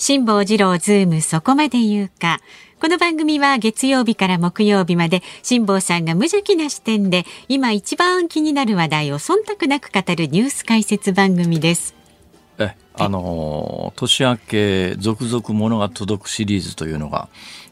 [0.00, 2.40] 辛坊治郎ズームそこまで言うか。
[2.80, 11.94] この番組は月曜日から木曜日まで辛坊さんが無邪気な視点で今一番気になる話題を忖度なく語るニュース解説番組です。
[12.58, 17.28] えあの年明け続々物が届くシリーズというのが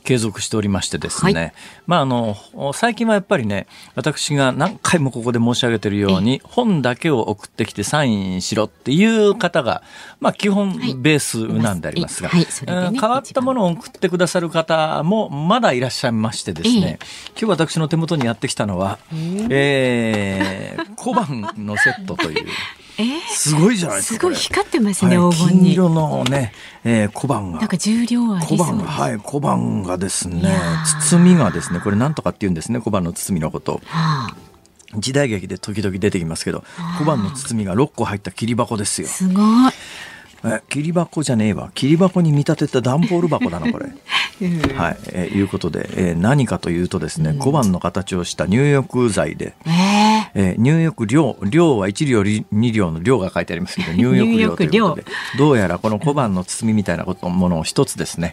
[0.09, 1.53] 継続しておりましてですね、はい、
[1.87, 9.83] まああの最近はやっぱりね私が何回もここで申し上げているように本だけを送ってきてサインしろっていう方が
[10.19, 12.45] まあ基本ベースなんでありますが、はい。
[12.45, 12.93] はい。
[12.93, 16.99] ね、変わったものを送ってくださる方もまだいらっしゃいましてですね、
[17.39, 18.99] 今日私の手元にやってきたのは、
[19.51, 22.47] えー、小判のセットという。
[22.99, 24.21] えー、すごいじゃないですか。
[24.21, 25.61] すごい光ってますね、黄金に。
[25.61, 26.53] 金色のね、
[26.85, 27.61] えー、小判が。
[27.61, 30.53] なんか重量あり小判が、はい、小判がですね、
[31.01, 33.81] 包みがですね、これなんとかって言うんですね、小判の包みのこと。
[33.87, 34.37] はあ
[34.95, 36.65] 時代劇で時々出てきますけど
[36.99, 39.09] 小判の包みが6個入った切り箱ですよ。
[39.09, 39.73] すごい。
[40.45, 43.87] え切り箱じゃねえわ切り箱に見立てた段ボール箱だなこれ。
[44.77, 54.57] はい、えー、いうことで、えー、何かというとですね、小判の形をした入浴剤で、えー、えー、入浴量量は1両2両の量が書いてありますけど 入浴量。
[54.57, 55.05] ということで
[55.39, 58.33] どうやらこの小判の包みみたいなことものを一つですね、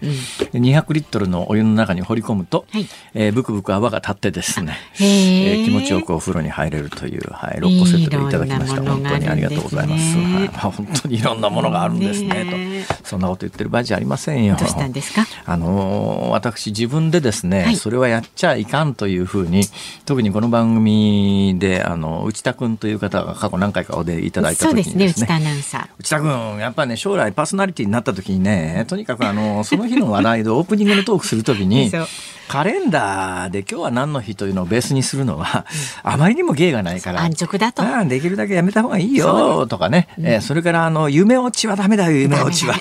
[0.53, 8.81] うん、200リットルのお湯の中に掘り込むと、はい、えー、ブクブク泡が立ってですね、えー、気持ちよくお風呂に入れるという、はい、6個セットでいただきました。
[8.81, 13.05] 本当にありがとうございます、はい、本当にいろんなものがあるんですねと。
[13.07, 14.55] そんなこと言ってる場合じゃありませんよ。
[14.57, 15.25] どうしたんですか？
[15.45, 19.63] あの私自分でですね、はい、それはやっちゃいかんというふうに
[20.05, 25.25] 特にこの番組であの内田君という方が過去何回かお出いただいた時にですね。
[25.25, 25.87] 内田アナウンサー。
[25.99, 31.91] 内田君やっぱね将来パーソナリティになった時にね とにかくあのその日の話題でオープニングのトークする時に
[32.47, 35.65] カレンダーで今日は何の日というのをベースにするのは、
[36.03, 37.83] うん、あまりにも芸がないから安直だと。
[38.07, 42.75] できるだけやめた方がいいよとかね、うん、えー、それからあの夢落ちはダメだよ夢落ちは、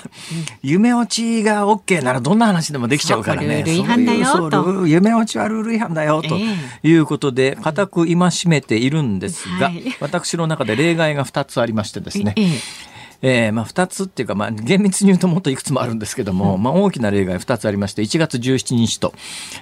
[0.61, 3.63] 夢落ちが OK ならどんな話でもできちゃうからね。
[3.63, 4.87] ルール違反だよと。
[4.87, 6.37] 夢落ちはルール違反だよと
[6.83, 8.15] いうことで固く戒
[8.47, 12.95] めているんですが、はい、私の中で例外が2つありましてですね、ええ。
[13.21, 19.13] えーまあ、2つっていうか、まあ、厳密に言うともっといくつもあるんですけども、うん、まあ、大きな例外2つありまして1月17日と、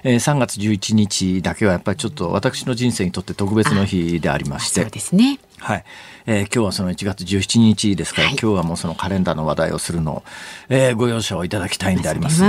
[0.02, 4.82] えー、3月11日だけはやっぱりちょっと私の人生にとって特別の日でありまして。
[4.82, 5.38] そうですね。
[5.58, 5.84] はい、
[6.26, 10.22] えー、今日はその1月17日ですから、はい、今日はもうそのカレンダーの話題をするのを、
[10.68, 12.48] えー、ご容赦をいただきたいんでありますが、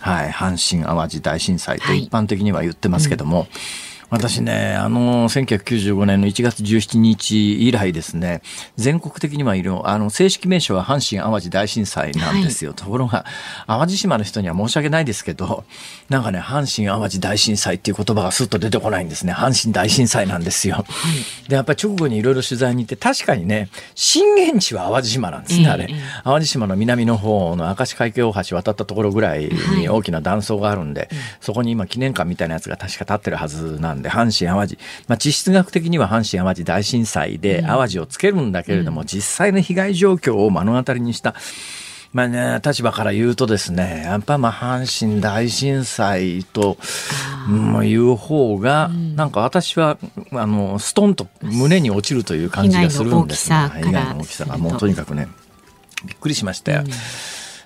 [0.00, 8.42] はい、阪神・淡路大震災と一般的には言ってますけども、はいうん私ね、あの、1995年の1月17日以来ですね、
[8.76, 12.70] 全国的にはいる、あの、正式名称は阪神淡路大震災なんですよ。
[12.70, 13.24] はい、ところが、
[13.68, 15.64] 淡路島の人には申し訳ないですけど、
[16.08, 19.32] なんかね、阪神淡路大震災っていう言葉がスッと出てこないんですね。
[19.32, 20.74] 阪神大震災なんですよ。
[20.74, 20.84] は
[21.46, 25.88] い、で、やっぱり直後にいろいろ取材に行って、確かにね、震源地は淡路島なんですね、あれ。
[26.24, 31.08] 淡路島の南の方の明石海峡大橋渡ったところぐらいに大きな断層があるんで、はい、
[31.40, 34.78] そこに今記念館みたいなやつが確か立ってるはずなんで、阪神・淡路、
[35.08, 41.34] まあ、地質学的には阪神・淡路大震災で淡路をつけるんだけれども、うん、実際の被害状況を目の当たりにした、
[42.12, 46.76] まあね、立場から言うとですね、やっぱまあ阪神大震災と、
[47.48, 49.96] うん、いう方が、なんか私は、
[50.32, 54.58] あの、ストンと胸に落ちるという感じがするんですが、被害の大きさが。
[54.58, 55.28] もうとにかくね、
[56.04, 56.82] びっくりしましたよ。
[56.84, 56.90] うん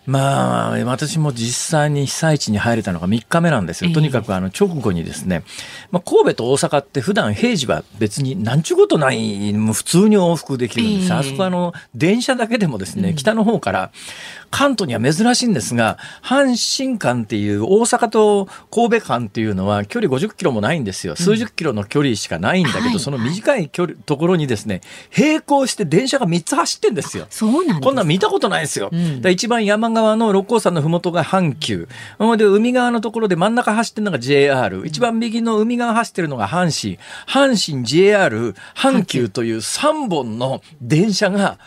[0.07, 3.91] まあ、私も実際に被災地に入れたのが3日目なんですよ。
[3.93, 5.45] とにかくあの直後にですね、
[5.91, 11.13] まあ、神戸と大阪って普段平時は別になんちゅうことない、もう普通に往復できるんです。
[11.13, 13.93] あそこあの、電車だけでもですね、北の方から
[14.51, 21.17] 関東には珍しいんですが、阪神間っていう大阪と神戸間っていうのは距離50キロもないんですよ。
[21.17, 24.81] 数十キロの距離しかないんだけど、その短い距離、ところにですね、
[25.17, 27.27] 並行して電車が3つ走ってんですよ。
[27.31, 28.91] そうなんこんなん見たことないですよ。
[28.93, 31.89] うん、一番山側の六甲山のふもとが阪急。
[32.37, 34.87] で、海側のところで真ん中走ってるのが JR。
[34.87, 36.99] 一番右の海側走ってるのが阪神。
[37.27, 41.59] 阪神 JR、阪急という3本の電車が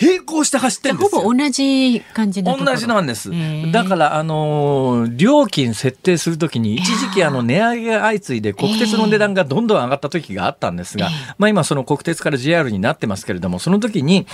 [0.00, 1.20] 並行して走ってるんですよ。
[1.22, 3.30] ほぼ同じ感じ同じなんです。
[3.72, 11.08] だから、あのー、料金設定するときに一時期あの値上げが相次いで国鉄の値段がどんどん上がった時があったんですが、
[11.38, 14.26] まあ今その国鉄から JR になってますけれども、その時に、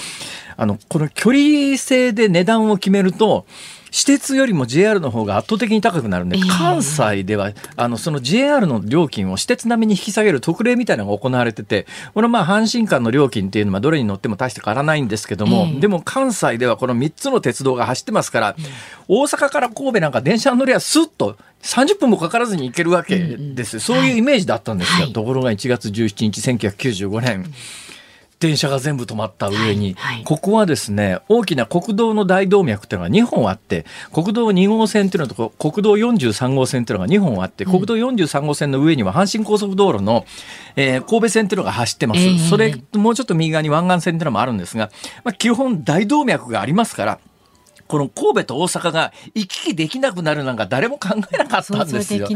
[0.56, 3.44] あの、この距離制で値段を決めると、と、
[3.90, 18.56] 私鉄よりも JR の方が圧倒的に高くなるんで、関西では、あの、その JR の料金を私鉄並みに引き下げる特例みたいなのが行われてて、このまあ、阪神間の料金っていうのはどれに乗っても大して変わらないんですけども、でも関西ではこの3つの鉄道が走ってますから、
[19.08, 23.81] 大阪から神戸なんか電車乗りゃスッと30分もかからずに行けるわけです。
[23.81, 25.08] そういうイメージだったんですよ。
[25.08, 27.52] ところが1月17日、1995年。
[28.40, 40.25] 電車が全部止まった上に、はいはい、ここはですね大きな国道の大動脈っていうのが2本あって国道2号線っていうのと国道43号線っていうのが2本あって、うん、国道43号線の上には阪神高速道路の、
[40.76, 44.90] えー、神戸線っていうのが走ってます、えー、それもうちょっと右側に湾岸線っていうのもあるんですが、
[45.25, 47.20] まあ、基本大動脈がありますから
[47.88, 52.29] この神戸と大阪が行き来できなくなるなんか誰も考えなかったんですよ。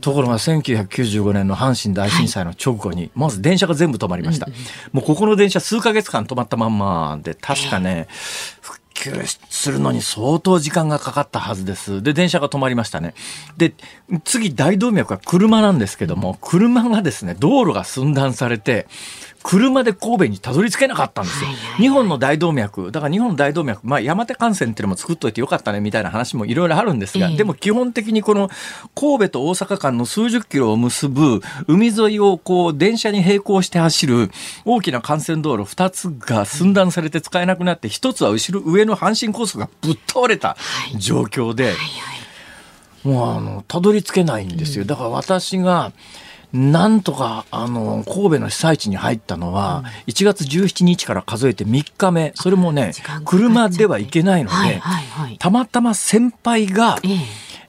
[0.00, 4.48] ところが1995年の阪神大震災の直後に、まず電車が全部止まりました。
[4.92, 8.08] もうここの電車数ヶ月間止まったまんまで、確かね、
[8.60, 9.12] 復旧
[9.50, 12.02] するのに相当時間がかかったはずです。
[12.02, 13.14] で、電車が止まりましたね。
[13.58, 13.74] で、
[14.24, 18.86] 次大動脈は車なんですけども、車がですね、道路が寸断されて、
[19.44, 21.50] 車で神戸にたどり着けなかったんですよ。
[21.76, 28.48] 日本の大動脈、だから日本の大動脈、まあ山手幹線っていうのも作っといてよかったねみたいな話もいろいろあるんですが、でも基本的にこの
[28.94, 34.30] 神戸と大阪間の数十キロを結ぶ海沿いをこう電車に並行して走る
[34.64, 40.56] 大きな幹線道路2つが寸断されて使えなくなって、1つは後ろ上の阪神高速がぶっ倒れた
[40.96, 41.74] 状況で、
[43.02, 44.86] もうあの、たどり着けないんですよ。
[44.86, 45.92] だから私が、
[46.54, 52.32] なんとかあの神戸の被災地に入ったのは、1月17日から数えて3日目。
[52.36, 52.92] それもね
[53.24, 54.80] 車では行けないので、
[55.40, 57.08] たまたま先輩が、え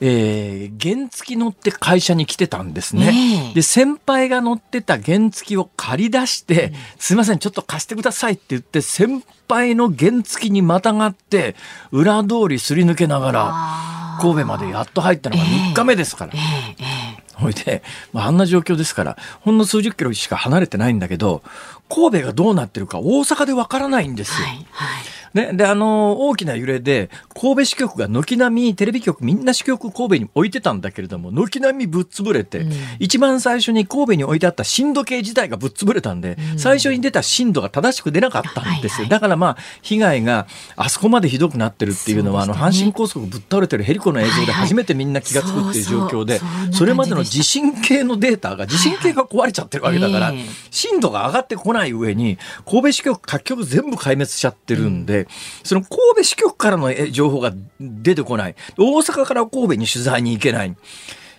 [0.02, 0.70] え。
[0.78, 3.54] ー、原付乗って会社に来てたんですね。
[3.56, 11.56] で、先輩が乗ってた原付を借り出して、すいません、ちょっと貸してくださいって言って、先輩の原付にまたがって、
[11.92, 16.34] 裏通りすり抜けながら、神戸までやっと入ったのが3日目ですから。
[16.36, 17.84] えーえーほいで、
[18.14, 21.44] まあ、あんな状況ですから、ほんの数十キロしか離れてないんだけど、
[21.90, 24.48] 神戸がどうなってるか大阪でわからないんですよ。
[24.48, 27.10] はいはいね、で、あの、大きな揺れで、
[27.40, 38.96] 神戸支局が軒並み、テレビ局みんな支局神戸に置いてたんだけれども、軒並みぶっ潰れて、うん、一番最初に神戸に置いてあった震度計自体がぶっ潰れたんで、うん、最初に出た震度が正しく出なかったんですよ。
[38.96, 40.48] はいはい、だからまあ、被害が
[40.78, 46.40] あそこまでひどくなってるっていうのは、ね、あの、阪神高速ぶっ倒れてるヘリコの映像で初めてみんな気が付くっていう状況で、
[46.72, 50.34] それまでの地震計のデータが、地震計が壊れちゃってるわけだから、
[50.72, 55.25] 震度が上がってこない上に、神戸支局各局全部壊滅しちゃってるんで、
[55.64, 58.56] その神戸支局からの情報が出てこない。
[58.78, 60.76] 大阪から神戸に取材に行けない。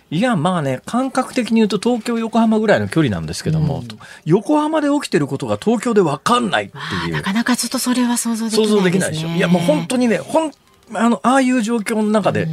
[0.09, 3.87] いや、まあね、感覚的に言うと東京、横浜ぐらいの距離なんですけども、うん、
[4.23, 7.13] 横浜で起きてることが東京で分かんないっていう。
[7.13, 9.27] なかなかちょっとそれは想像できない、ね、想像できないでしょ。
[9.29, 10.51] いや、もう本当にね、ほん、
[10.93, 12.47] あの、ああいう状況の中で、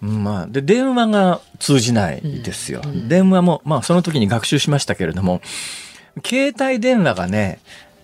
[0.00, 2.82] うん、まあ、で、電話が通じないですよ。
[2.84, 5.40] うん、電話も、まあ、その時に学習しましたけれども、
[6.24, 7.58] 携帯電話がね、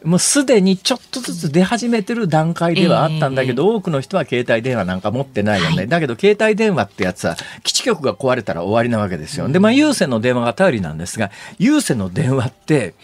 [0.06, 9.48] もうすでにちょっとずつ出始めてる段階ではあったんだけど、えー、多くの人は携帯電話なんか持ってないよね、はい、だけど携帯電話ってやつは基地局が壊れたら終わりなわけですよ。
[9.48, 12.94] でまあ有線の電話が頼りなんですが有線の電話って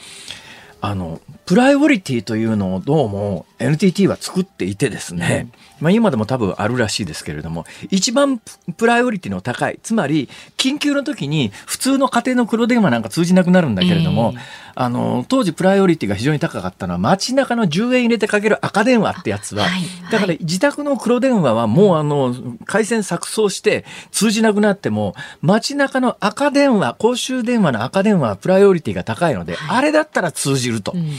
[0.80, 1.20] あの
[1.52, 5.48] プライオリティというのをどうも NTT は作っていてですね、
[5.80, 14.40] まあ、今でも多分あるらしいですけれども一番プライオリティの高いつまり緊急の時に普通の家庭の黒電話なんか通じなくなるんだけれども、えー、
[14.76, 19.66] あの当時プライオリティが非常に高かったのは街中の10円入れてかける赤電話ってやつは、
[20.10, 30.92] だから自宅の黒電話はもうあの回線錯綜して通じなくなっても街中の赤電話公衆電話の赤電話はプライオリティが高いので、はい、あれだったら通じると。
[30.94, 31.10] うん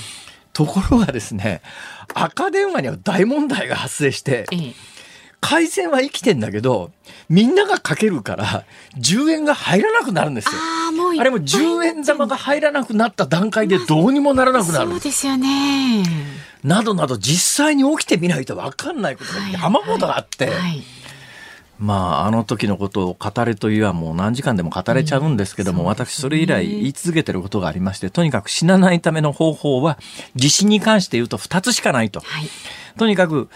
[0.54, 1.62] ところがですね
[2.14, 4.46] 赤電話には大問題が発生して、
[5.42, 6.92] 回線は生きてんだけど
[7.28, 8.66] みんながかけるから
[8.98, 10.52] 10円が入らなくなるんですよ。
[10.54, 14.92] ああれも10円玉が入らなくなった段階でどうにもならなくなる。
[14.92, 16.04] そうですよね。
[16.64, 20.46] などなど実際に起きてみないと分かんないことが山ほどあって。
[20.46, 21.03] はいはい
[21.84, 30.00] まあ、あの時のことを語れというはもう何時間でも語れちゃうんですけども、うんね、私それ以来言い続けてることがありまして、とにかく死なないための方法は、
[30.34, 32.22] 地震に関して言うと2つしかないと。
[32.22, 32.48] はい、
[32.98, 33.50] とにかく、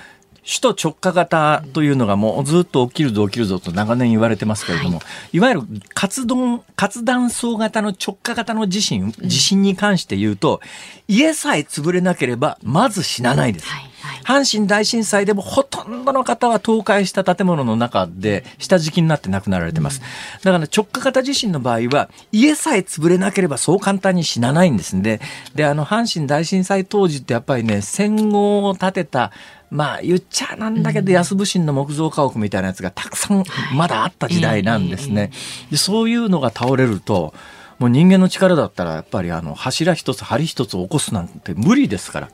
[0.45, 5.61] 首都直下型というのがもうずっと起きるぞ起きるぞと長年言われてますけれども、はい、いわゆる
[5.93, 10.59] 活動、活断層型の直下型の地震、地震に関して言うと、
[11.07, 13.67] 家さえ潰れなければまず死なないです。
[13.67, 13.86] はい
[14.23, 20.01] 阪神大震災でもほとんどの方は倒壊した建物の中で下敷きになって亡くなられてます。
[20.43, 25.21] だから直下型地震の場合は家さえ潰れなければそう簡単に死なないんですんで、
[25.55, 29.31] で、あの阪神大震災当時ってやっぱりね、戦後を建てた
[29.69, 33.43] まあ言っちゃなんだけど安部神の木造家屋みたいなやつがたくさん
[33.75, 35.31] まだあった時代なんですね。
[35.69, 37.33] でそういうのが倒れると
[37.79, 42.29] もう人間の力だったらやっぱりあの柱一つ梁一つ起こすなんて無理ですから。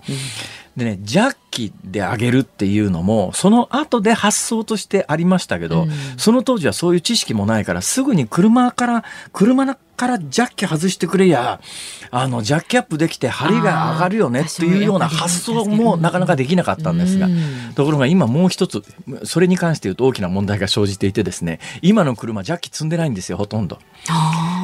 [0.76, 11.62] でね、ジャッキで上げるっていうのも、その後で発想としてありましたけど、うん、その当時はそういう知識もないから、すぐに車から、車からジャッキ外してくれや、
[12.10, 17.30] あの、ジャッキアップできて針が上がるよねっていうような発想もなかなかできなかったんですが、
[17.76, 18.84] ところが今もう一つ、
[19.26, 23.78] それに関して言うと大きな問題が生じていてですね、今の車ジャッキ積んでないんですよ、ほとんど。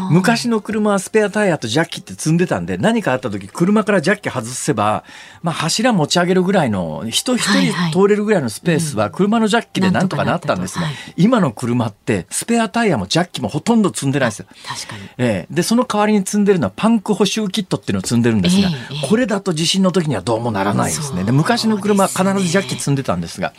[0.09, 5.03] 昔の車はスペアタイヤとジャッキって積んでたんで、何かあった時車からジャッキ外せば、
[5.43, 14.47] まあ柱持ち上げるぐらいの、人一人通れるぐらいのスペースは車のジャッキでなんとかなったんですが、今の車ってスペアタイヤもジャッキもほとんど積んでないですよ。
[14.65, 15.03] 確かに。
[15.17, 15.53] ええ。
[15.53, 21.23] ー、で、その代わりに積んでるのはパンク補修キットっていうのを積んでるんですが、えー、これだと地震の時にはどうもならないですね。
[21.23, 23.53] で昔の車は必ずジャッキ積んでたんですが、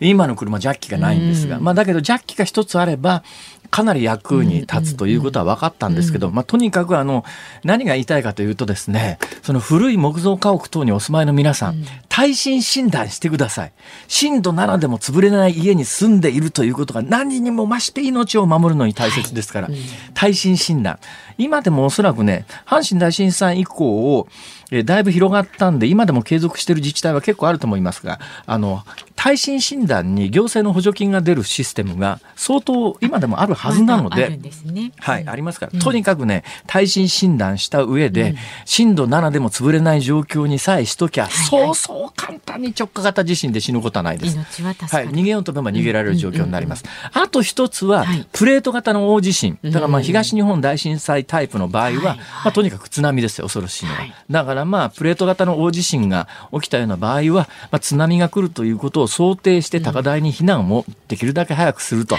[0.00, 3.22] 今の車ジャッキがないんですが、まあだけどジャッキが一つあれば、
[3.70, 7.24] かなり役に立つということは分かったんですけど、まあ、とにかくあの
[7.64, 13.72] 何が言いたいかというとですねその古い木造家屋等にお住まいの皆さん、耐震診断してください。
[14.06, 19.68] 震度7でも潰れない家に住んでいるということが何にも増して命を守るのに大切ですから、
[20.14, 21.00] 耐震診断。
[21.38, 24.28] 今でもおそらくね阪神大震災以降を
[24.70, 28.82] えだいぶ広がったんで、今でも継続している自治体は結構あると思いますが、あの、
[29.14, 44.34] 耐震診断に行政の補助金が出るシステムが相当今でもあるはずなので、ね、はい、ありますから、とにかくね、耐震診断した上で、うん、震度7でも潰れない状況にさえしときゃ、そうそう簡単に直下型地震で死ぬことはないです。
[44.34, 46.84] 命ははい、逃げようと思えば逃げられる状況になります。
[47.12, 49.58] あと一つは、プレート型の大地震。
[49.62, 53.98] だからまあ東日本大震災タイプの場合は、まあ、とにかく津波ですよ、恐ろしいのは。
[54.30, 62.16] だからまあ、プレート型の大地震が起きたような場合は、まあ、津波が来るということを想定して高台に避難をできるだけ早くすると。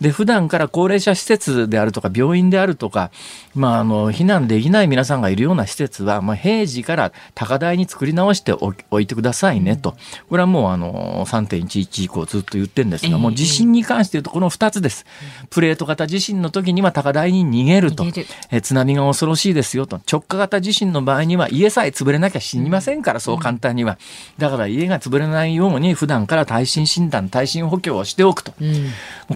[0.00, 3.10] で、普段から高齢者施設であるとか、病院であるとか、
[3.54, 9.96] まあ、あの、避難できない皆さんがいるような施設は、まあ、平時から高台に作り直しておいてくださいねと。
[10.28, 15.04] これはもう、あの、3.11以降ずっと言ってるんですが、もう地震に関して言うとこの2つです。
[15.50, 18.06] プレート型地震の時には高台に逃げると。
[18.50, 20.00] え津波が恐ろしいですよと。
[20.10, 23.98] 直下型地震の場合には家さえ潰れなきゃ死にませんから、そう簡単には。
[24.38, 28.52] だから家が潰れないように普段から耐震診断、耐震補強をしておくと。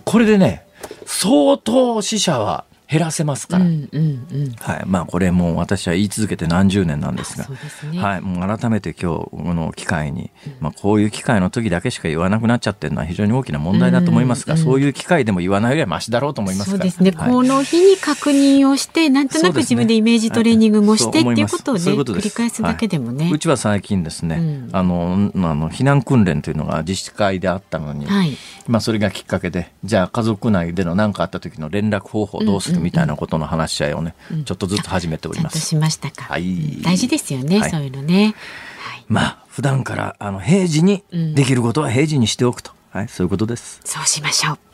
[0.04, 0.62] これでね、
[1.06, 4.82] 相当死者は減らせますから、うんうんうん、はい。
[4.84, 7.46] まあ、これもう私は言い続けて何十年なんですが、
[7.92, 35.60] ね、はい、もう改めて今日この機会に、まあ、こういう機会の時だけしか言わなくなっちゃってるのは非常に大きな問題だと思いますが、うんうん、そういう機会でも言わないよりはましだろうと思いますそうですね、はい、この日に確認をしてなんとなく自分でイメージトレーニングもして、ねっていうことをね繰り返すだけでもね、はい、うちは最近ですね、うん、あのあの避難訓練というのが自治会であったのに、はい、まあ、それがきっかけでじゃあ家族内での何かあった時の連絡方法どうするみたいなことの話話し合いをね、うん、ちょっとずつ始めております。
[35.60, 36.24] しましたか。
[36.24, 36.82] はい。
[36.82, 38.34] 大事ですよね、はい、そういうのね。
[38.78, 43.80] はい、まあ普段からあの平時にできることは平時にしておくと、はい、そういうことです。
[43.84, 44.69] そうしましょう。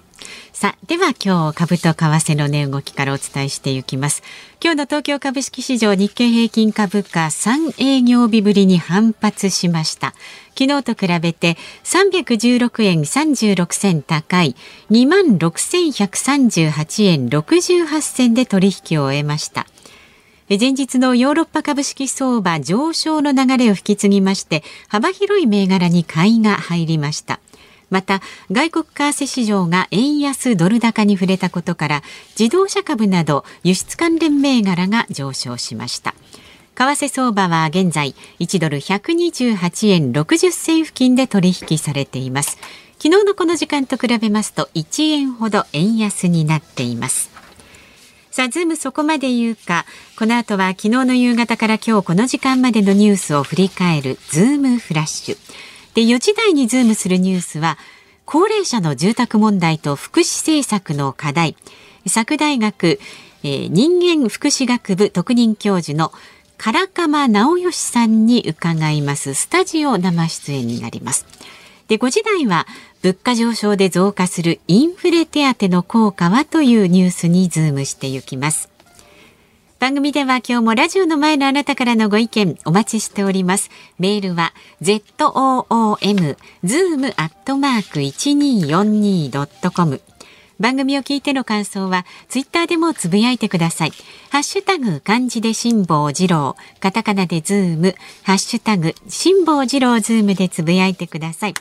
[0.52, 4.22] さあ、では今日株と為替の値動きからお伝えしていきます。
[4.62, 10.14] 今日の東京株式市場日経平均株価3営業日ぶりに反発しました。
[10.58, 14.56] 昨日と比べて316円36銭高い
[14.90, 19.66] 26,138円68銭で取引を終えました。
[20.48, 27.40] 前日のヨーロッパ株式相場上昇の流れを引き継ぎまして幅広い銘柄に買いが入りました
[27.90, 32.02] また外国為替市場が円安ドル高に触れたことから
[32.38, 36.14] 自動車株など輸出関連銘柄が上昇しました
[36.74, 42.58] 為替相場は現在1ドル128円60銭付近で取引されています
[42.98, 47.36] 昨日のこの時間と比べますと1円ほど円安になっています
[48.36, 49.86] さあ、ズームそこまで言うか。
[50.18, 55.38] この後は昨日の夕方から今日この時間までのニュースを振り返るズームフラッシュ。
[55.96, 57.78] で、4時台にズームするニュースは、
[58.26, 61.56] 高齢者の住宅問題と福祉政策の課題、
[62.04, 63.00] 佐久大学、
[63.42, 66.12] えー、人間福祉学部特任教授の
[66.58, 71.24] 唐鎌直義さんに伺いますスタジオ生出演になります。
[71.88, 72.66] で、5時台は
[73.00, 78.75] 物価上昇で増加するインフレ手当の効果はというニュースにズームしていきます。
[79.78, 83.68] 番組では今日もラジオの前のあなたからのご意見お待ちしております。
[83.98, 85.66] メールは zoom
[86.64, 90.00] zoom アットマーク 1242.com
[90.58, 93.92] 番組を聞いての感想はツイッターでもつぶやいてください。
[94.30, 101.54] ハッシュタグ漢字で辛坊治郎、カタカナでズーム、ハッシュタグ辛坊治郎ズームでつぶやいてください。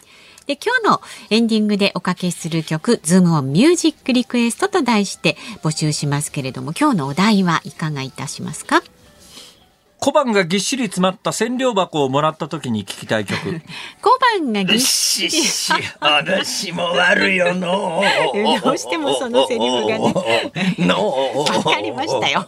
[0.47, 8.83] で、今日のエンディングでおかけする曲、ズームオンミュージックリクエストと題して募集しますけれども、今日のお題はいかがいたしますか？
[9.99, 13.39] 小判がぎっしり詰まった千両箱をもらった時に聞きたい曲。
[14.01, 15.31] 小判がぎっしり。
[15.31, 18.03] し話も悪いよの。
[18.63, 20.13] どうしてもそのセリフがね。
[20.79, 21.33] の。
[21.35, 22.45] わかりましたよ。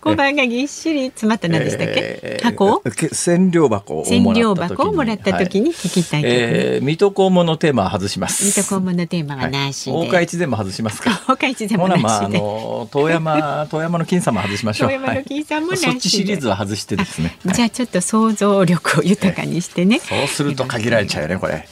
[0.00, 8.44] 小判がぎっしり詰まった何でしたっけ、えー、箱千両箱を千両箱をもらった時に聞きたい曲、ね、えー、水戸黄門のテーマは外します。
[8.44, 9.92] 水戸黄門のテーマはなしで。
[9.92, 11.22] 大岡一でも外しますか。
[11.28, 12.04] 大岡一でもなしで。
[12.04, 14.88] まあ、あの、遠山、遠山の金さんも外しましょう。
[14.88, 17.36] 遠山の金さんもなしシリーズは外してですね。
[17.44, 20.00] じゃあちょっと想像力を豊かにしてね。
[20.04, 21.66] そうすると限られちゃうよねこれ。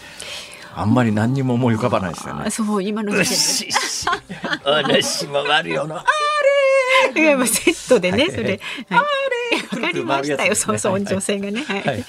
[0.74, 2.50] あんまり何にも思い浮かばないですよね。
[2.50, 4.34] そう今の時点で。
[4.64, 5.96] 話もあるよな。
[5.96, 6.04] あ
[7.14, 7.22] れ。
[7.22, 8.60] いやセットでね、それ。
[8.90, 9.02] あれ。
[9.82, 10.54] わかりましたよ。
[10.54, 11.62] そうそう、女性がね。
[11.62, 12.04] はい。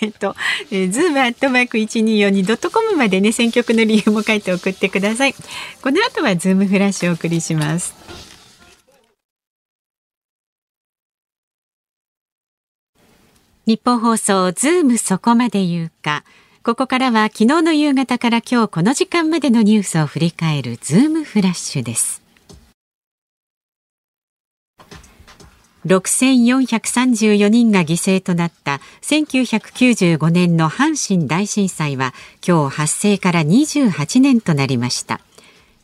[0.00, 0.34] えっと、
[0.70, 5.34] ズームアットマーク一二四二ドットコムまでね、選曲の理由も書いて送ってください。
[5.82, 7.94] この後はズームフラッシュをお送りします。
[13.66, 16.22] ニッポン放送ズームそこまで言うか。
[16.62, 22.22] ここからは昨日の夕方から今日この時間までのニュースを振り返るズームフラッシュです。
[25.84, 32.14] 6434人が犠牲となった1995年の阪神大震災は
[32.46, 35.20] 今日発生から28年となりました。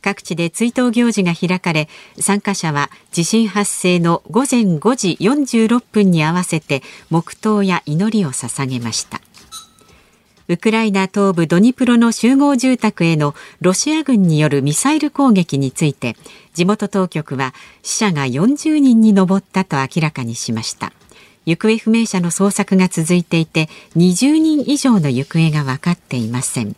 [0.03, 1.87] 各地で追悼行事が開かれ
[2.19, 9.21] 参加者は地震発生の午前5時46分に合わせて黙祷や祈りを捧げました。
[10.49, 16.17] ウクライナ東部ドニプロの集合住宅へのロシア軍によるミサイル攻撃について
[16.53, 20.91] 地元当局は死者が40人に上ったと明らかにしました。
[21.45, 26.75] 行方不明者の捜索が続いていて20人以上の行方が分かっていません。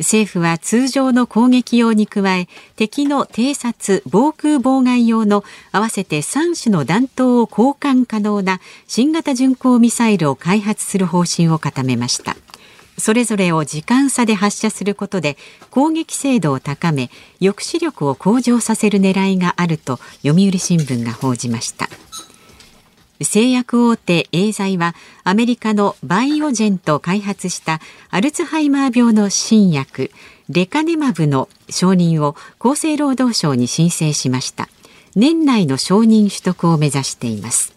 [0.00, 12.36] 政府は通常の攻撃用に加え敵の偵察防空妨害用の合わせて3種の弾頭を交換可能な新型巡航ミサイルを開発する方針を固めました。
[12.98, 15.36] それぞれを時間差で発射することで
[15.70, 17.10] 攻撃精度を高め
[17.40, 21.88] 抑止力を向上させる狙いがあると読売新聞が報じました。
[23.22, 27.80] 製薬大手エーザイはアメリカのバイオジェンと開発した
[28.10, 30.10] アルツハイマー病の新薬
[30.48, 34.68] レカネマブの承認を厚生労働省に申請しました。
[35.16, 37.72] 年内の承認取得を目指しています。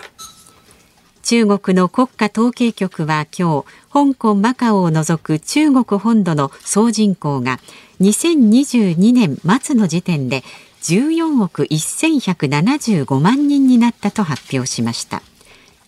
[1.23, 7.59] 中国の国家統計局は今日香港マカオを除く中国本土の総人口が
[8.01, 10.43] 2022年末の時点で
[10.81, 15.21] 14億1175万人になったと発表しました。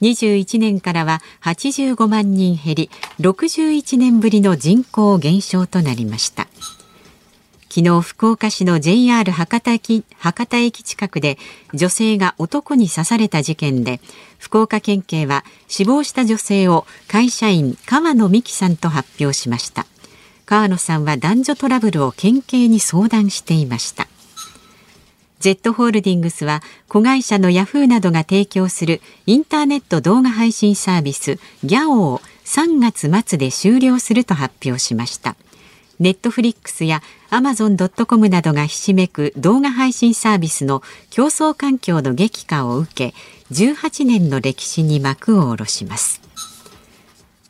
[0.01, 6.47] 21年からは85万人減り61年ぶりの人口減少となりました。
[7.69, 11.37] 昨日福岡市の JR 博多駅博多駅近くで
[11.73, 13.99] 女性が男に刺された事件で
[14.37, 19.85] 福岡県警は死亡した女性を会社員川野美樹さんと発表しました。
[20.45, 24.07] 川野さんは男女トラブルを県警に相談していました。
[25.45, 35.35] Z ホールディングスは子会社のヤフーなどが提供するインターネット動画配信サービスギャオを3月末で終了すると発表しました。
[35.99, 40.81] ネットフリックスやアマゾン・ドット・コムなどがひしめく動画配信サービスの
[41.11, 43.13] 競争環境の激化を受け
[43.51, 46.24] 18年の歴史に幕を下ろします。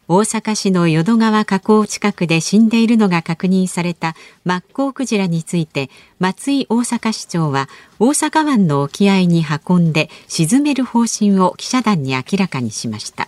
[0.07, 5.89] 大阪市の淀川河口近くで死んでいるのが確認されたマッコウクジラについて
[6.19, 13.27] 松井大阪市長は大阪湾の沖合に運んで沈める方針を記者団に明らかにしました。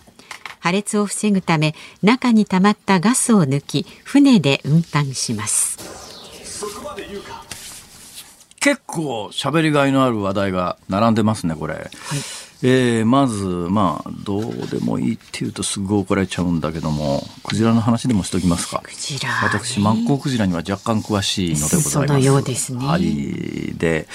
[0.60, 5.78] 破裂を防ぐため中に溜まったガスを抜き船で運搬します。
[8.60, 11.90] 結構喋りがいのある話題が並んでますねこれ、はい
[12.62, 18.80] えー、まず、まあ、どうでもいいっていうとすぐ怒られちゃうんだけども、クジラの話でもしときますか。
[18.82, 21.90] クジラ、私、マッコウクジラには若干詳しいのでございます。
[21.90, 22.86] そのようですね。
[22.86, 23.74] はい。
[23.76, 24.08] で、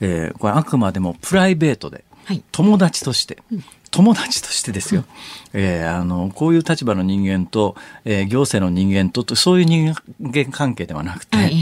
[0.00, 5.04] えー、これあくまでもプライベートで、はい、友達として、うん友達としてですよ、
[5.52, 7.74] うん、えー、あのこういう立場の人間と、
[8.04, 11.54] えー、行政の人間とそういう人間関係ではなくて、はい、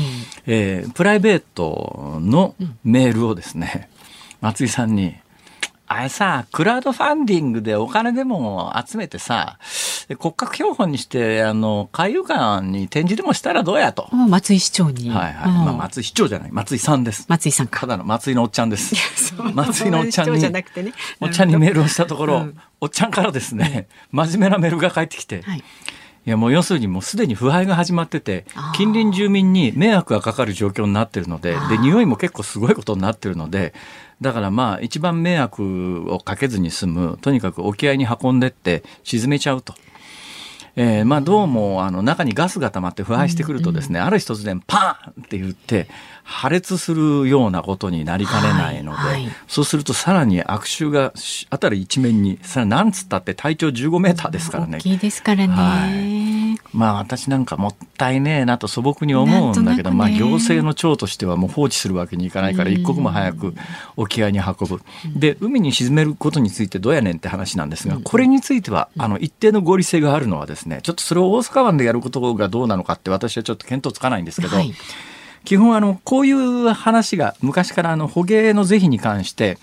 [0.47, 3.89] えー、プライベートのメールをですね、
[4.41, 5.17] 松井さんに
[5.91, 9.59] あれさ、クラウドファンディングでお金でも集めてさ、
[10.19, 14.15] 骨格標本にして、あの、海遊館に展示でもしたらどうやと。
[14.15, 15.09] 松井市長に。
[15.09, 15.53] はいはい。
[15.53, 17.25] まあ、松井市長じゃない、松井さんです。
[17.29, 17.81] 松井さんか。
[17.81, 18.95] ただの松井のおっちゃんです。
[19.55, 20.65] 松井のおっちゃんに、ね、
[21.21, 25.65] おっちゃんにメールをしたところ、うん、おっちゃんからですね、真面目なメールが返ってきて、はい
[26.27, 28.45] いやもう要するにもうすでに腐敗が始まってて
[28.77, 33.73] 近隣住民に迷惑がかかる状況になってるのでで匂いも結構すごいことになってるので
[34.21, 39.75] だからまあ一番迷惑をかけずに済むとにかく沖合に運んでって沈めちゃうと。
[40.81, 45.89] えー、まあどうもあの中にガスが溜まって腐敗してくるとですね、ある日突然パーンって言って
[46.31, 51.15] 破裂するようなことになりかねないので、はいはい、そうするとさらに悪臭が
[51.51, 54.77] 辺り一面にさらなんつったって体長15メーターですからね。
[54.77, 55.55] 大きいですからね。
[55.55, 56.39] はい
[56.75, 63.55] まあ私なんかもったいねえなと素朴に思うんだけど、まあ行政の長としてはもう放置するわけにいかないから一刻も早く
[63.97, 64.83] 沖合に運ぶ。
[65.17, 74.57] で海に沈めることについてどうやねんって話なんですがこれについてはあの一定の合理性があるのはですねちょっとそれを大阪湾でやることがどうなのかって私はちょっと見当つかないんですけど。
[74.57, 74.75] はい
[75.49, 79.57] 基本あのこういう話が昔からあの捕鯨の是非に関して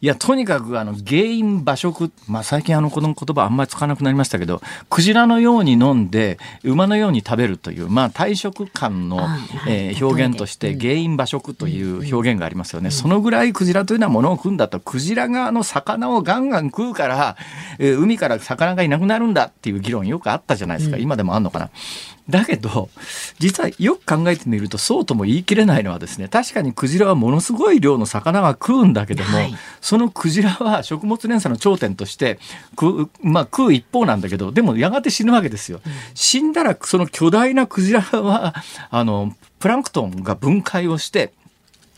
[0.00, 9.26] いや、とにかくあの原因馬食、まあ、最近あのこの言葉あんまり使わなくなりましたけど、クジラのように飲んで、馬のように食べるという、まあ、体食感の、
[9.66, 12.90] えー、表現として、原因馬食という表現がありますよね。
[12.90, 17.36] そのぐらいクジラというのはものを食うんだと、クジラがあの魚をガンガン食うから、
[17.78, 20.98] えー、海から魚がいなくなるんだっていう議論よくあったじゃないですか。
[20.98, 21.70] 今でもあんのかな。
[22.28, 22.88] だけど
[23.38, 32.38] 実はよく考えてみるとそうとも言い切れないのはですね確かにクジラはものすごい量の魚が食うんだけども、はい、そのクジラは食物連鎖の頂点として
[32.78, 35.80] 食,、まあ、食う一方なんだけどでもやがて死ぬわけですよ。
[36.14, 38.54] 死んだらその巨大なクジラは
[38.90, 41.32] あのプランクトンが分解をして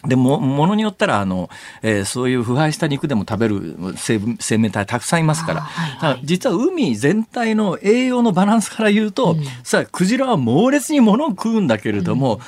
[0.07, 1.51] でも、ものによったら、あの、
[1.83, 12.41] えー、そういう腐敗した肉でも食べる生生命体たくさんいますから、はいはい、実は海全体の栄養のバランスから言うと、うん、さあ、クジラは猛烈に物を食うんだけれども、うん、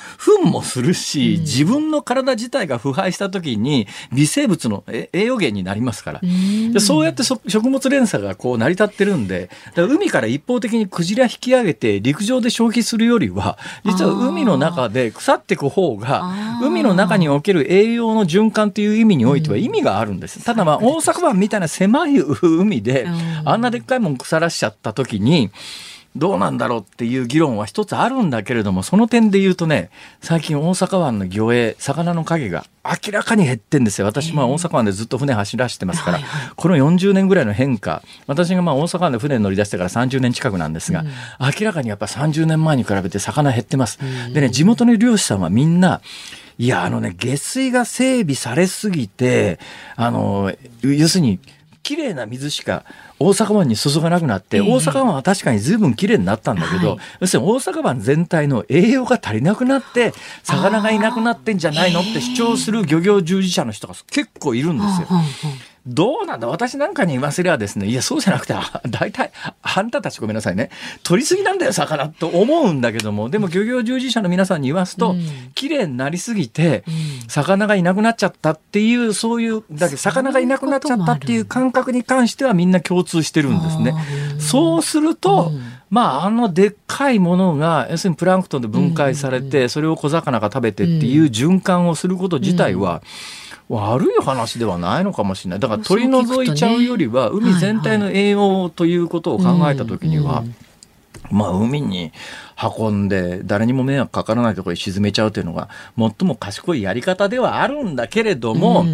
[0.43, 20.45] 糞もするし、うん、自分の体自体が腐敗した時に微生物の栄養源になりますから、でそうやって食物連鎖がこう成り立ってるんで、海から一方的にクジラ引き上げて陸上で消費するよりは、実は海の中で腐っていく方が、海の中における栄養の循環という意味においては意味があるんです。
[20.45, 23.07] ただまあ大阪湾みたいな狭い海で
[23.43, 25.49] あんなでっかいもん腐らしちゃった時に
[26.15, 34.05] どうなんだろうっていう議論は一つあるんだけれどもその点で言うとね最近大阪湾の魚影魚の影が明らかに減ってんですよ。
[34.05, 36.19] 私まあ大阪湾でずっと船走らせてますから、
[36.55, 41.03] この40年ぐらいの変化私がまあ大阪湾で船に乗り出してから30年近くなんですが、
[41.39, 43.99] 明らかにやっぱ30年前に比べて魚減ってます。
[44.33, 46.01] でね地元の漁師さんはみんな
[46.61, 49.57] いや、あのね、下水が整備されすぎて、
[49.95, 51.39] あの、要するに、
[51.81, 52.85] 綺麗な水しか
[53.17, 65.07] 大阪湾に注がなくなって、大阪湾は確かに随分綺麗になったんだけど、要するに大阪湾全体の栄養が足りなくなって、魚がいなくなってんじゃないのって主張する漁業従事者の人が結構いるんですよ。
[65.87, 66.47] どうなんだ？
[66.47, 68.53] 私なんかに言わせればですね、いや、そうじゃなくて、
[68.89, 69.31] 大体、
[69.63, 70.69] あんたたちごめんなさいね、
[71.01, 72.09] 取りすぎなんだよ、魚。
[72.09, 75.21] と思うんだけども、でも漁業従事者の皆さんに言わすと、うん、
[75.55, 76.83] 綺麗になりすぎて、
[77.27, 83.95] 魚がいなくなっちゃったっていう、そういう、だけど魚がいなくなっちゃったっていう感覚に関してはみんな共通してるんですね。
[84.39, 85.61] そうすると、うん。
[85.89, 93.01] まあ、あのでっかいものが、要するにプランクトンで分解されて、それを小魚が食べてっていう循環をすること自体は、
[93.71, 95.59] 悪い話ではないのかもしれない。
[95.59, 100.43] だから取り除いちゃうよりは、海全体の栄養ということを考えた時には、
[101.31, 102.11] まあ、海に
[102.77, 108.85] 運んで誰にも迷惑かからないところに沈めちゃうというのが最も賢いやり方ではあるんだけれども、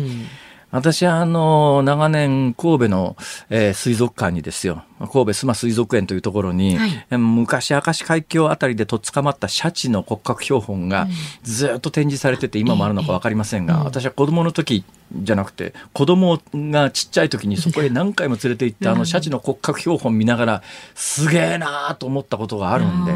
[0.70, 3.16] 私はあの長年神戸の、
[3.50, 11.08] えー、水族館にですよ神戸須磨水族園というところに、はい、昔明石海峡あたりでとっ捕まったシャチの骨格標本が
[11.44, 20.64] ずっと展示されてて今もあるのか分かりませんが、私は子供の時じゃなくて子供がちっちゃい時にそこへ何回も連れて行ってあのシャチの骨格標本見ながら
[20.96, 23.14] すげえなーと思ったことがあるんで。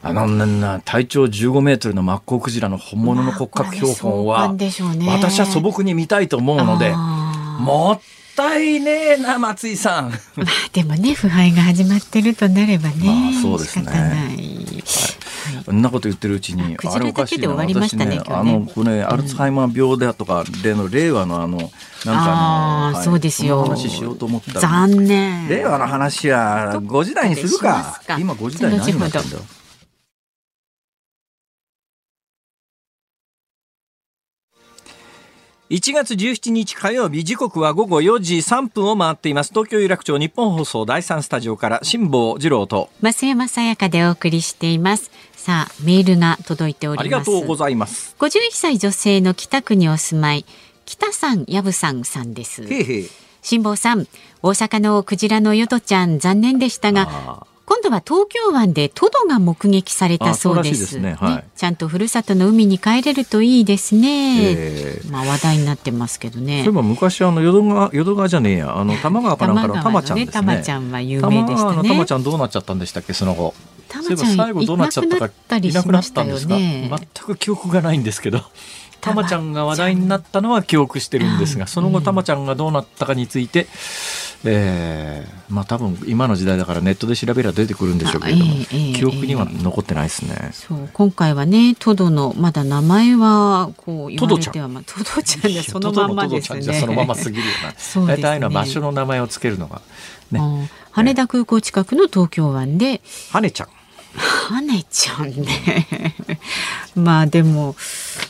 [0.00, 8.00] あのな体長15メートルのマッコウクジラの本物の骨格標本は、私は素朴に見たいと思うのでもっ
[8.36, 10.10] たいねえな松井さん。
[10.36, 13.32] まあでもね腐敗が始まってるとなればね。
[13.32, 13.86] まあそうですね。
[13.86, 14.58] はい
[15.64, 21.72] そんなこと言ってるうちに、あれおかしいな、私ね、あの、これ、アルツハイマー病でとか、例の令和のあの、なんか
[22.06, 23.64] あの、そうですよ。
[23.64, 25.48] 話しようと思った残念。
[25.48, 28.00] 令和の話は5時台にするか。
[28.18, 29.38] 今5時台何になってんだ
[35.70, 39.50] 1月17日火曜日時刻は午後4時3分を回っています。
[39.50, 42.88] 東京有楽町日本放送第3スタジオから辛坊治郎と。
[43.02, 45.10] 増山さやかでお送りしています。
[45.34, 47.04] さあメールが届いております。
[47.04, 48.16] ありがとうございます。
[48.18, 50.46] 51歳女性の北区にお住まい
[50.86, 52.62] 北さんやぶさんさんです。
[53.42, 54.06] 辛坊さん
[54.42, 60.98] 大阪のクジラのヨドちゃん残念でしたが今度は東京湾でトドが目撃されたそうです。
[60.98, 64.52] ねはいね、ちゃんとふるさとの海に帰れるといいですね。
[64.52, 66.64] えー、まあ話題になってますけどね。
[66.64, 70.32] そういえば昔あの淀川淀川じゃねえやあの玉川かなんかの玉ちゃんですね。
[70.32, 71.88] 玉ちゃんは有名でしたね。
[71.90, 73.52] 玉ちゃんどうなっちゃったんでしたっけその後。
[73.90, 75.26] 玉ちゃん最後どうなっちゃったか
[75.58, 76.56] いなくなったんですか？
[76.56, 76.88] 全
[77.26, 78.40] く記憶がないんですけど。
[79.00, 83.66] たまちゃんが話題になったのは記憶してるんですが、その後たまちゃんがどうなったかについて、
[84.44, 90.50] えー、まあ多分今の時代だからネットで調べれば出てくるんでしょうけれども、えーえー、記憶には残ってないですね。
[90.52, 96.62] そう今回はねトドのまだ名前はこう言われてはまあトドちゃんでそのままですね。
[96.80, 98.06] そのまますぎるよ うですね。
[98.06, 99.82] 大体の場所の名前をつけるのが
[100.30, 100.70] ね。
[100.92, 103.00] 羽田空港近くの東京湾で。
[103.32, 103.68] 羽ちゃん。
[104.18, 106.14] 羽ちゃんね
[106.94, 107.76] まあでも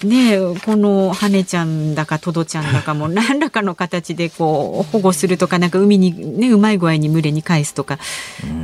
[0.04, 7.98] ねこの羽ちゃんだかトドちゃんだかも 何らかの形でこう保護するとかなんか海にねうまい具合に群れに返すとか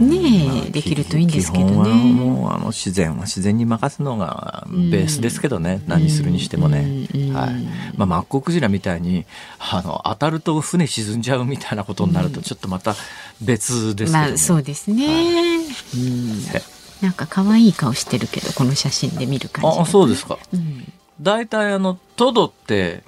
[0.00, 1.90] ね、まあ、できるといいんですけどね。
[1.90, 7.06] もうあの自然は自然に任すのがベースですけどね、うん、何するにしてもね。
[7.14, 7.54] うん、はい。
[7.96, 9.24] まあマッコウクジラみたいに
[9.58, 12.94] あの当たると船沈んじゃうみたいなことになるとちょっとまた
[13.40, 14.28] 別ですけどね。
[14.28, 15.06] まあそうですね。
[15.06, 23.02] はい、うんなんか可愛い顔してるけどこの写真で見る感じ、ね、あそうですか、うん、だいたいあのトドって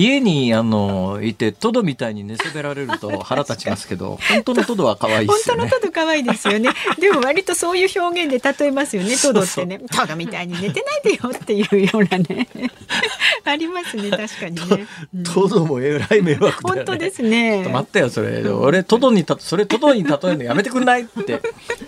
[0.00, 5.60] 家にあのいてトドみたいに寝そべられると腹立ちますけど 本当のトドは可愛いですよね。
[5.62, 6.70] 本当のトド可愛いですよね。
[6.98, 9.80] でも割とそういう表現で例えますよねトドってね。
[9.90, 12.48] トドみたいに寝てないでよっていうようなね。
[13.44, 14.86] ありますね確かにね、
[15.24, 16.52] トドもえらい迷惑ね。
[16.62, 17.64] 本当ですね。
[17.64, 18.42] 待ってよそれ。
[18.48, 21.40] 俺トドにたそれトドに例えるのやめてくんないって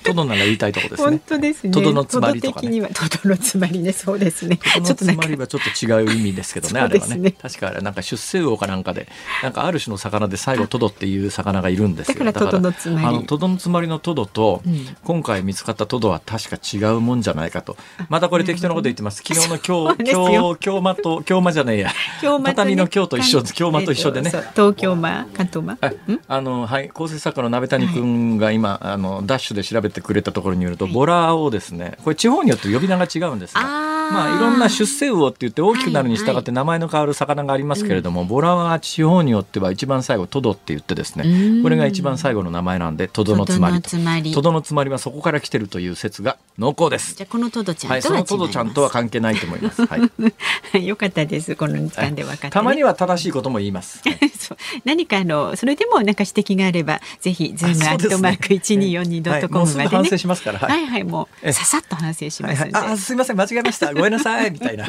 [0.02, 1.08] トドなら言いたいとこですね。
[1.08, 1.70] 本当ですね。
[1.70, 4.58] トドのつまりとか、ね、トドのつまりねそうですね。
[4.74, 7.32] トドのつまりはちょっと違う意味ですけどねあれはね。
[7.32, 9.08] 確かあれなんか出世魚かなんかで
[9.42, 12.24] なんかある種の魚で最後トドっていう魚がいるんですよ。
[12.24, 13.06] だからトドのつまり。
[13.06, 17.76] あのトドのつまりのトドと、うん、今回見つかったトドは確か違うもんじゃないかと。
[18.08, 19.22] またこれ適当なこと言ってます。
[19.22, 21.92] 昨日の今日今日京間と京間じゃねえや。
[22.44, 25.96] 畳の京と一緒京間と一緒でね、東京間関東間、はい、
[26.28, 26.88] あのはい。
[26.88, 44.92] 構成作家の鍋谷君が今、あのダッシュで調べてくれたところによると、ボラをですねこれ地方によって呼び名が違うんですがまあ、いろんな出世魚って言って大きくなるに従って名前の変わる魚がありますけれども、ボラは地方によっては一番最後トドって言ってですねこれが一番最後の名前なんでトドのつまりトドのつまり。
[44.92, 47.16] はそこから来てるという説が濃厚です。
[47.16, 49.84] じゃこのトドちゃんはい、そのトドちゃんとは関係ないと思います。
[49.84, 49.96] は
[50.74, 51.56] い、 よかったです。
[51.56, 54.02] この時間で分かって、ね、 たまには正しいことも言います。
[54.06, 54.18] はい、
[54.84, 59.86] 何かあのそれでもなんか指摘があればぜひズームアットマーク一二四二ドットコムまでね。
[59.88, 60.58] 反省しますから。
[60.58, 61.04] はい、はい。
[61.04, 63.36] もうささっと反省しますあすみません。
[63.36, 63.92] 間違えました。
[63.94, 64.50] ごめんなさい。
[64.50, 64.86] みたいな。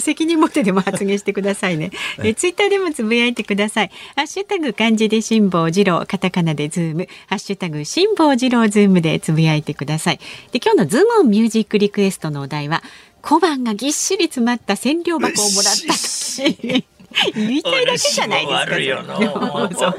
[0.00, 1.90] 責任持ってでも発言してくださいね。
[2.18, 3.90] えツイッターでもつぶやいてください。
[4.16, 10.20] ハッシュタグ漢字で辛坊治郎、カタカナでズーム、ハッシュタグ辛坊治郎ズームでつぶやいてください。
[10.52, 12.82] で今日のズームオンミュージックリクエストのお題は
[13.20, 16.84] 小判がぎっしり詰まった千両箱をもらった時。
[17.34, 19.18] 言いたいだけじゃないですか。
[19.18, 19.94] そうそう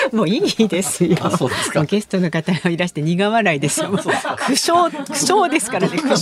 [0.12, 1.16] もういいですよ。
[1.86, 3.90] ゲストの方がいらして苦笑いですよ。
[3.96, 5.96] 苦笑苦笑ですからね。
[5.98, 6.20] 苦笑。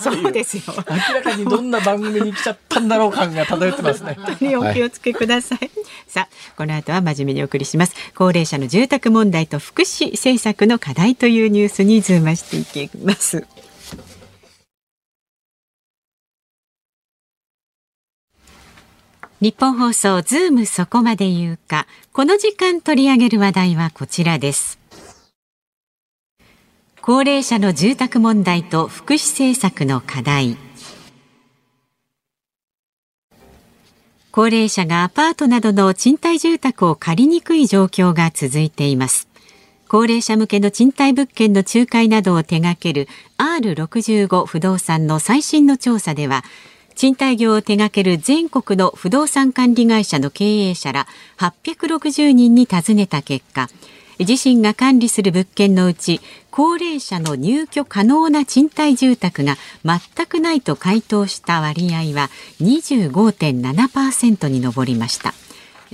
[0.00, 0.62] そうですよ。
[0.66, 4.16] 明らかにどんな番組に来ちゃったんだろう感が漂ってますね。
[4.16, 5.58] 本当にお気をつけください。
[5.58, 5.70] はい、
[6.08, 7.94] さあこの後は真面目にお送りします。
[8.14, 13.46] 高齢者の住宅問題と福祉政策の課題というニュースにズームしていきます。
[19.38, 21.86] ニッポン放送ズームそこまで言うか。
[22.14, 24.78] この時間取り上げる話題はこちらです。
[27.02, 30.56] 高齢者の住宅問題と福祉政策の課題。
[34.32, 39.28] 高齢者がアパートなどの賃貸住宅を借りにくい状況が続いています。
[39.86, 46.42] 高齢者向けの賃貸物件の仲介などを手掛ける R65 不動産の最新の調査では
[46.96, 51.06] 賃貸業を手掛ける全国の不動産管理会社の経営者ら
[51.36, 53.68] 860人に尋ねた結果
[54.18, 62.30] 自身が管理する物件のうち高齢者の入居可能な賃貸住宅が全くないと回答した割合は
[62.62, 65.34] 25.7%に上りました。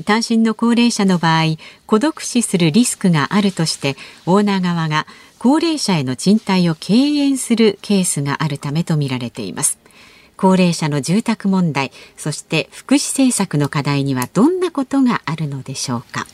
[0.06, 5.06] 単身の高齢者の場合孤独死するリスクがあるとしてオーナー側が
[5.38, 9.81] 高齢者への賃貸を敬遠するケースがあるためとみられています。
[10.42, 16.26] 高齢者の住宅問題そして福祉政策の課題にはどんなことがあるのでしょうか。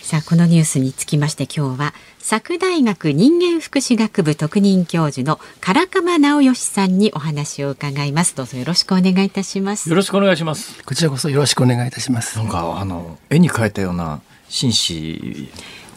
[0.00, 8.36] さあこのニュースにつきまして今日は佐久大学人間福祉学部特任教授の唐鎌直義さんにお話を伺います。
[8.36, 9.88] どうぞよろしくお願いいたします。
[9.90, 10.84] よろしくお願いします。
[10.84, 12.38] こちらこそよろしくお願いいたします。
[12.38, 15.48] なんかあの絵に描いたような紳士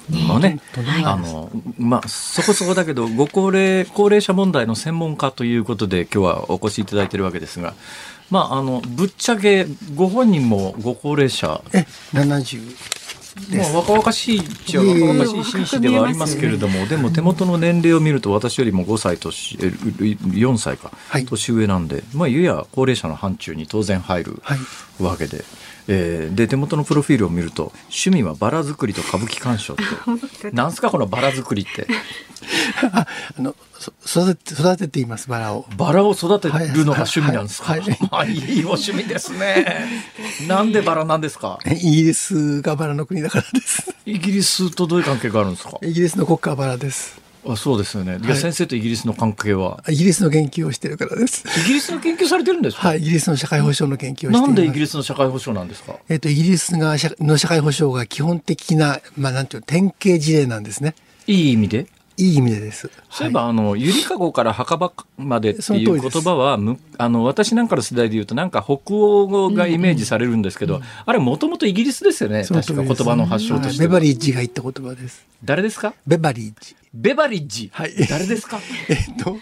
[0.09, 0.61] のね、ね。
[1.05, 7.73] あのまあそこそこだけどご高齢高齢者問題の専門家ということで今日はお越しいただいているわけですが。
[8.31, 11.61] まあ、あのぶっちゃけご本人もご高齢者。
[11.73, 12.75] え70
[13.35, 20.91] まあ、若々しいっちゃ若々しい紳士ではありますけれども、でも手元の年齢を見ると私よりも5歳年4歳か、
[21.27, 24.41] 年上なんで、まあ、いや高齢者の範疇に当然入る
[24.99, 25.43] わけで。
[25.87, 30.49] えー、で手元のプロフィールを見ると趣味はバラ作りと歌舞伎鑑賞って。
[30.51, 31.85] なんすかこのバラ作りって
[32.81, 33.07] あ
[33.41, 33.55] の
[34.05, 35.65] 育て育てていますバラを。
[35.77, 36.53] バラを育てる
[36.85, 39.87] のが趣味なんですか、はいはいはい、 まあいいお趣味ですね。
[40.47, 41.59] なんでバラなんですか？
[41.65, 43.93] イギリスがバラの国だからです。
[44.05, 45.77] イギリスとどういう関係があるんですか？
[45.81, 47.19] イギリスの国家はバラです。
[47.47, 48.17] あそうですよね。
[48.23, 48.27] い。
[48.27, 49.83] や、先生とイギリスの関係は？
[49.87, 51.43] イギリスの研究をしてるからです。
[51.61, 55.95] イギリスの研究されてるんですはい、イギリスの社会保障の研究をしてなんでイギリスの社会保障なんですか？
[56.09, 60.95] えっ、と、イギリスがの社会保障が基本的な、まあ、なんていう典型事例なんですね。
[61.27, 61.85] いい意味で？
[62.17, 62.89] いい意味でです。
[63.09, 66.57] そういえば、はい、あの、ゆりかごから墓場までっていう言葉は、
[66.97, 72.45] あの、私なんかの世代で言うと、なんか北欧語がイメージされるんですけど、うんうん、あれもともとイギリスですよね。
[72.45, 75.25] 確か言葉の発祥として、ベバリッジが言った言葉です。
[75.43, 75.93] 誰ですか？
[76.07, 76.75] ベバリッジ。
[76.93, 77.69] ベバリッジ。
[77.73, 77.93] はい。
[78.09, 78.59] 誰ですか？
[78.89, 79.37] えっと、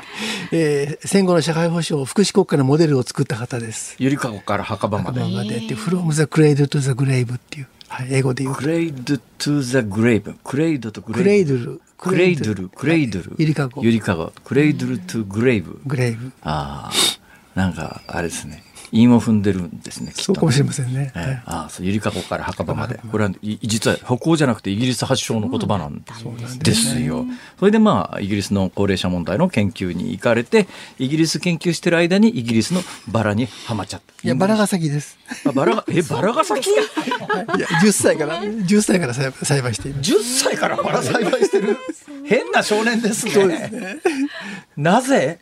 [0.52, 3.96] えー、戦後の社会保障、福祉国家のモデルを作った方です。
[3.98, 5.20] ゆりかごから墓場まで。
[5.20, 7.68] 墓場までって、from the cradle to the grave っていう。
[7.88, 8.56] はい、英語で言う。
[8.56, 10.34] クレイド to the grave。
[10.44, 11.80] クレイドとグレイドル。
[11.98, 13.34] クレイドル、クレイドル。
[13.38, 13.82] ゆりかご。
[13.82, 14.32] ゆりかご。
[14.44, 15.80] クレイドル to グレイブ。
[15.84, 16.32] グレイブ。
[16.42, 18.62] ああ、なんか、あれですね。
[18.92, 20.12] 韻を踏んでるんですね。
[20.14, 21.12] そうかもしれませんね。
[21.14, 23.00] えー、ああ、そう、ゆりかごから墓場まで。
[23.10, 23.30] これは、
[23.62, 27.26] 実は北欧じゃなくてイギリス発祥の言葉なんですよ。
[27.58, 30.66] それでまあ、イギリスの高齢者問題の研究に行かれて、
[30.98, 34.14] イギリス研究してる間にイギリスのバラにはまっちゃった。
[34.22, 35.18] いや、バラが先です。
[35.44, 36.68] あ、バラが、え、バラが先？
[36.68, 40.00] いや、10歳から、10歳から栽培している。
[40.00, 41.76] 10歳からバラ栽培してる？
[42.24, 43.32] 変な少年ですね。
[43.32, 43.70] すね。
[44.76, 45.38] なぜ？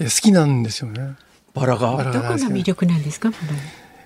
[0.00, 1.16] 好きなんですよね。
[1.58, 2.12] バラが。
[2.12, 3.42] どこが魅力なんですか、バラ。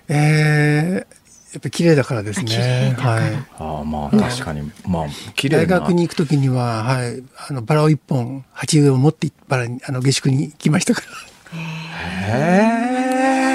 [0.09, 2.95] えーやっぱ綺麗だからですね。
[2.97, 3.31] はい。
[3.59, 11.07] ああまあ確かに、まあ綺麗大学に行くときにははいあのバラを一本鉢植えを持ってバラにあの下宿に来ましたから。
[11.55, 11.59] へ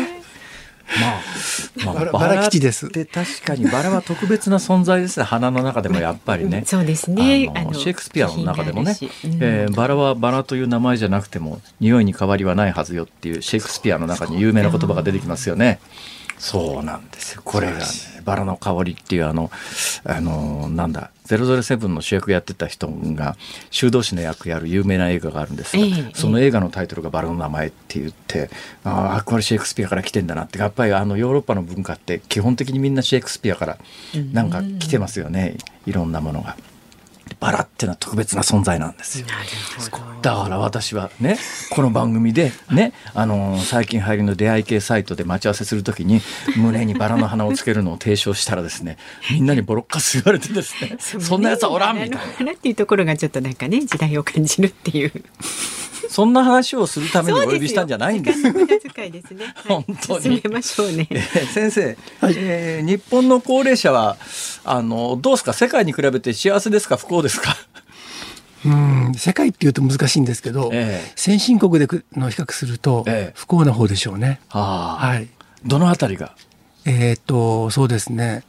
[0.05, 0.07] え。
[1.01, 1.21] まあ、
[1.85, 2.89] まあ、バラ基地です。
[2.89, 5.25] で確かにバラは特別な存在ですね。
[5.25, 6.63] 花の中でも やっぱりね。
[6.67, 7.51] そうですね。
[7.55, 15.81] あのシェイクスピアの中でもね、うん、えー、バラはバラという名前じゃなくても匂いに変わりはないはずよっていうシェイクスピアの中に有名な言葉が出てきますよね。
[16.39, 17.43] そうなんですよ。
[17.45, 17.85] これがね、
[18.25, 19.51] バラの香りっていうあの、
[20.05, 23.37] あの、なんだ、007の主役やってた人が
[23.71, 28.51] 修道士の役やる有名な映画があるんですが、えー、その映画のタイトルがバラの名前って言って、
[28.85, 33.79] ああ、これシェイクスピアから来てんだなって、やっぱりあのヨーロッパの文化って基本的にみんなシェイクスピアから
[34.33, 36.57] なんか来てますよね、いろんなものが。
[37.41, 39.27] バラっていうのは特別な存在なんですよ。
[40.23, 41.39] だから私はね
[41.71, 46.21] この番組でねあの最近入りの出会い系サイトで待ち合わせするときに
[46.57, 48.97] 胸にバラの花をつけるのを提唱したらですね
[49.31, 52.19] みんなにボロッカス言われてですね そんなやつはおらんみたいな。
[52.39, 55.13] 花っていうところがちょっとなんかね時代を感じるっていう。
[56.11, 58.53] そんな話をするためにお呼びしたんじゃないんですよ。
[58.95, 59.55] 遣いですね。
[59.69, 60.43] 本当に。
[60.51, 61.07] ましょうね。
[61.11, 64.17] えー、先生、はい、えー、日本の高齢者は
[64.65, 65.53] あのどうですか？
[65.53, 66.97] 世界に比べて幸せですか？
[66.97, 67.57] 不幸ですか？
[68.65, 74.41] うん世界っていうと難しいんですけど、ええ、先進国での比較すると不幸な方でしょうね。
[74.53, 75.29] え、はい。
[75.65, 76.35] どのあたりが？
[76.85, 78.43] えー、っとそうですね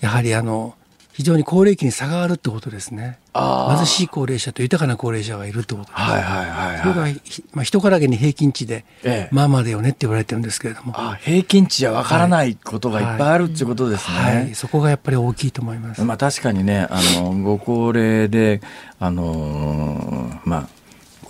[0.00, 0.74] やはりあの
[1.14, 3.20] 非常に高齢期に差があるってことですね。
[3.34, 5.94] 貧しい高齢者と豊かな高齢者がいるってことです。
[5.94, 7.20] はいはいはい、はい、それが、
[7.52, 10.92] まあ、人からげに平均値で、ええ、まあまあだよねって言われてるんですけれども。
[10.96, 16.02] あ平均値じゃわからないことがいっぱいあるっていうことですね、はいはい、そこがやっぱり大きいと思います。
[16.02, 18.60] まあ確かにね、あの、ご高齢で、
[18.98, 20.68] あのまあ、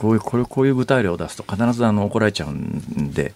[0.04, 3.32] こういう、これ、こういう具体例を出すと必ずあの怒られちゃうんで、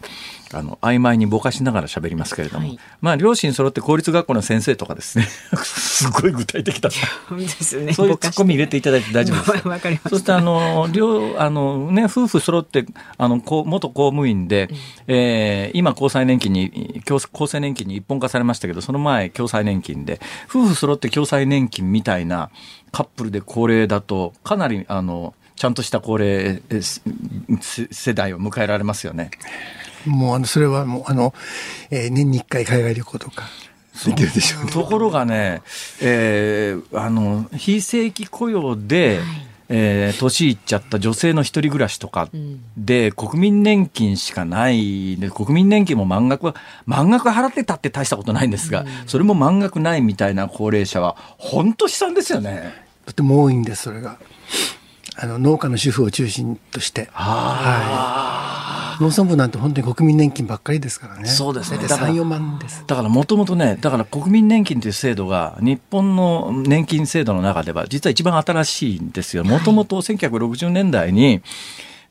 [0.53, 5.25] あの曖昧にぼかしながら喋りますけれども、はい、まあ両親揃って公立学校の先生とかですね。
[5.63, 9.65] すごい具体的だですね、そういうツッコミ入れていただいて大丈夫です。
[10.01, 14.77] かそしてあの両あの、ね、夫婦揃ってあの元公務員で、うん、
[15.09, 22.51] えー、今厚生年金に厚生年金に一本化されましたけどその前共済年金で夫婦揃って共済年金みたいな
[22.93, 26.63] カップルで高齢だとかなりあのちゃんとした高齢
[27.61, 29.31] 世代を迎えられますよね。
[30.07, 31.35] もうあのそれはもうあの、
[31.91, 33.45] えー、年に1回海外旅行とか。
[34.07, 35.61] できるでしょう、ところがね、
[36.01, 42.29] えー、あの非正規雇用で、はいえー、年いっちゃった女性の一人暮らしとか
[42.77, 46.55] で、国民年金しかないで、国民年金も満額は、
[46.87, 52.73] 満額払ってたって大したことないんですが、それも満額ないみたいな高齢者は、本当悲惨ですよね。
[53.05, 54.19] とても多いんです、それが。
[55.21, 57.09] あの農家の主婦を中心として。
[57.13, 61.27] はい、農村部なんて本当に国民年金ばっかりですからね。
[61.27, 61.89] そうですね。
[61.89, 62.85] 三四万です。
[62.87, 69.43] だからもともとね、だから国民年金という制度が日本の年金制度の中では実は一番新しいんですよ。
[69.43, 71.43] もともと1960年代に、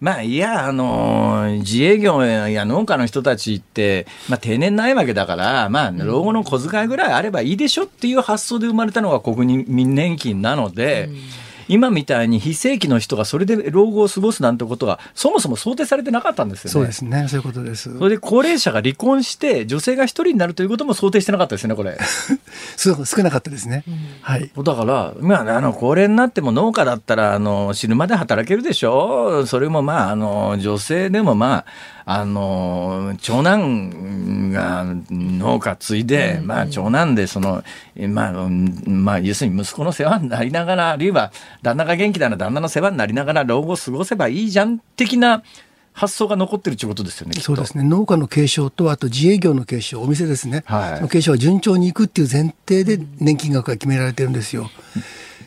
[0.01, 16.71] まあ、いや、あの自営業や農家の人たちって、まあ、定年ないわけだから、まあ、老後の小遣いぐらいあればいいでしょっていう発想で生まれたのが国民年金なので、うん今みたいに非正規の人がそれで老後を過ごすなんてことはそもそも想定されてなかったんですよね。
[16.71, 17.27] そうですね。
[17.27, 17.97] そういうことです。
[17.97, 21.97] それで高齢者が離婚して女性が一人になるということも想定してなかったですよね、これ。
[22.75, 23.83] そう少なかったですね。
[24.21, 24.51] はい。
[24.55, 31.65] だから、まあ、あの、高齢になっても農家だったら、あの、死ぬまで働けるでしょそれもまあ、あの、女性でもまあ、
[32.09, 37.65] あの長男が農家継いで、まあ、長男でその、
[38.09, 41.33] まあまあ、要するに息子の世話になりながらあるいは
[41.63, 45.43] 旦那が元気なら旦那の世話になりながら老後を過ごせばいいじゃん的な
[45.91, 47.41] 発想が残ってるということですよね。
[47.41, 47.83] そうですね。
[47.83, 50.63] 農家の継承と、あと自営業の継承、お店ですね。
[50.67, 54.69] はい、その継承は順調にいくっていう前提で年金額が決められてるんですよ。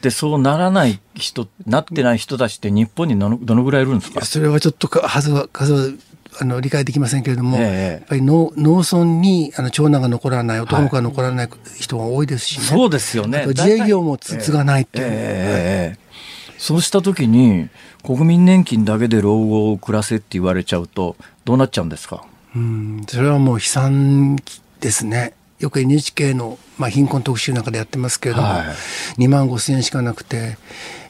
[0.02, 4.24] でそうならない人、なってない人たちって日本にどのどのぐらいいるんですか？
[4.24, 5.88] それはちょっと数は、数は
[6.38, 13.44] あの理解できませんけれども、ええ、やっぱり農農村にあの長男が残らない男の子が残らない人が多いですしね、そうですよね。
[13.48, 15.96] 自営業も継がないっていう、え
[16.58, 17.68] そうした時に
[18.02, 22.24] 国民年金だけで老後を暮らせって言われちゃうとどうなっちゃうんですか？
[22.54, 24.36] うんそれはもう悲惨
[24.80, 25.34] ですね。
[25.58, 28.64] よく NHK の、まあ、貧困特集なんかでやってますけれども、は
[29.18, 30.56] い、2万5千円しかなくて、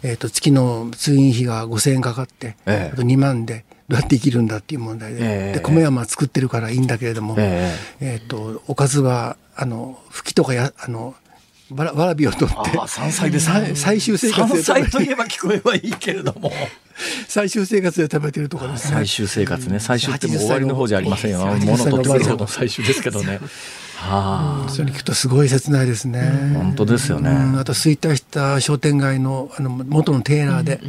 [0.03, 5.19] えーと、月の通院費が5千円かかって、ええ、あと2万でどうやって生きるんだっていう問題で。
[5.21, 11.17] えー、で米はまあ作ってるからいいんだけれども、えー、えーとおかずはあのふきとかやあの
[11.75, 16.53] わらわらびを取って山菜で最終生活で山菜といえば聞こえはいいけれども
[17.29, 18.95] 最終生活で食べてるとかですね。
[18.95, 19.81] 最終生活ね。
[19.81, 21.47] 最終っても終わりの方じゃありませんよ。
[21.47, 23.41] 物取ってくる方の最終ですけどね。
[24.01, 26.23] はあ、それに聞くとすごい切ないですね。
[26.55, 27.31] 本当ですよね。
[27.59, 30.81] あと衰退した商店街のあの元のテーラーで、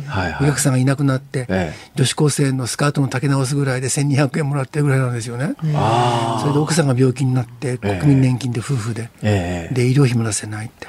[0.42, 5.56] お客さんがいなくなって、女子高生のスカートの丈直すぐらいで1200円もらってるぐらいなんですよね。
[5.60, 10.88] それで奥さんが病気になって国民年金で夫婦で、で医療費も出せないって、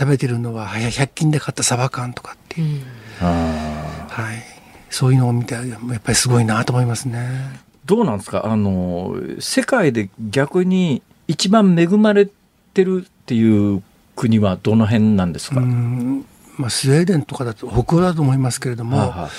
[0.00, 2.82] 食べてるのは100均で買ったサバ缶とかっていう、
[3.20, 4.57] はい、
[4.90, 7.60] そういうのを見てやっぱりすごいなと思いますね。
[7.86, 8.46] どうなんですか？
[8.46, 12.28] あの世界で逆に一番恵まれ
[12.74, 13.82] てるっていう
[14.16, 15.60] 国はどの辺なんですか？
[15.60, 19.30] まあ、スウェーデンとかだと北欧だと思いますけれども、はあ、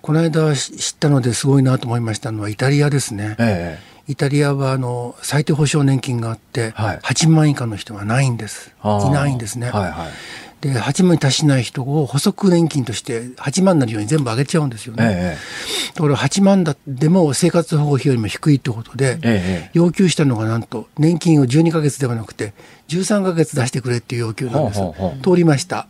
[0.00, 3.34] この間知ったのですごいなと思いましたのはイタリアですね。
[3.38, 9.68] ええイタリアはあの最低保障年金があって、8万以下の人はないんです、いないんですね。
[9.68, 10.08] はいはい
[10.60, 15.04] で8万に達しない人を補足年金として8万になるように全部上げちゃうんですよね。
[15.08, 22.54] ええ、だから8万だでも生活保護費よりも低いということで、え、要求したのがなんと年金を12か月ではなくて
[22.88, 24.80] 13か月出してくれっていう要求なんです。
[24.80, 25.86] ほうほう通りました。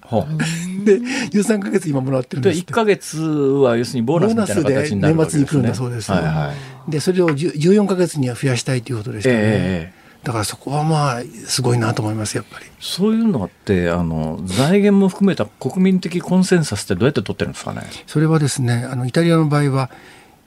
[0.84, 5.40] で13か月今もらってるんですで1か月は要するにボーナスみたいな形になるわけですね。
[5.40, 6.12] 年末に来るんだそうです。
[6.12, 6.52] はいは
[6.88, 9.97] い、でそれを14か月には増やしたいということでしたね。
[10.24, 12.66] だからそこはまあすごいなと思いますやっぱり。
[12.80, 17.82] そういうのってあの財源も含めた国民的コンセンサスってどうやって取ってるんですかね？
[18.06, 19.90] それはですねあのイタリアの場合は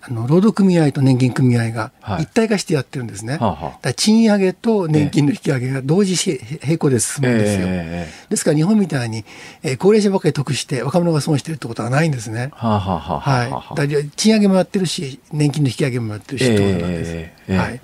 [0.04, 6.16] あの労働組合と年金組合が一体化してやってるんですね、はい、賃上げと年金の引き上げが同時
[6.64, 9.26] 並行で進むんですよ、えー、ですから日本みたいに、
[9.62, 17.82] えー、高齢者ばっかり得して若者が損してるってことはないんですね、はい、賃上げもやってるし年金の引き上げもやってるしってことなんです、えー、はい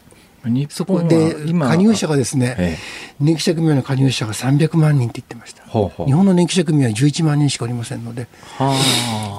[0.69, 2.77] そこで加入者がですね、ええ、
[3.19, 5.63] 年金者組合の加入者が300万人って言ってました。
[5.63, 6.07] ほうほう。
[6.07, 8.27] 日本の年金者組合は11万人しかおりませんので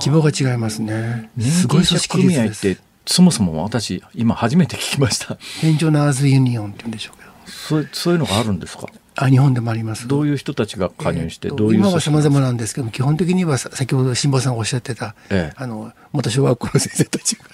[0.01, 1.31] 規模が違いますね。
[1.41, 5.39] すごい組織組合ってそもそも私今初めて聞きました。
[5.61, 7.31] ペンジョナーズユニオンって言うんでしょうけど。
[7.51, 8.87] そうそういうのがあるんですか？
[9.21, 10.07] あ日本でもあります。
[10.07, 17.45] どういう人たちが加入して、えー、どういう今はさまざまなんですけど基本的には先ほど辛坊さんがおっしゃってた、ええ、あの元小学校の先生たちが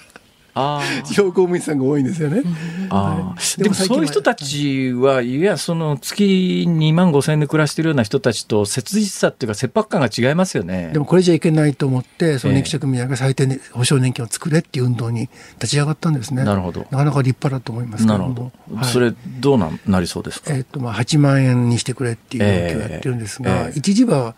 [1.03, 2.41] 地方公務員さんが多いんですよね。
[2.89, 10.91] あでもそういう人たちはいやその月2万5千円で暮らしてるような人たちと切実さっていうか切迫感が違いますよね。
[10.93, 16.45] でもこれじゃいけないと思ってその年金組合が最低保障年金を作れっていう運動に立ち上がったんですね。
[16.45, 16.81] なるほど。
[16.89, 18.51] なかなか立派だと思いますなるほど。
[18.73, 20.53] はい、それどうななりそうですか？
[20.53, 24.35] えっ、とまあ8万円にしてくれっていう要求をやってるんですが、えーえー、一時は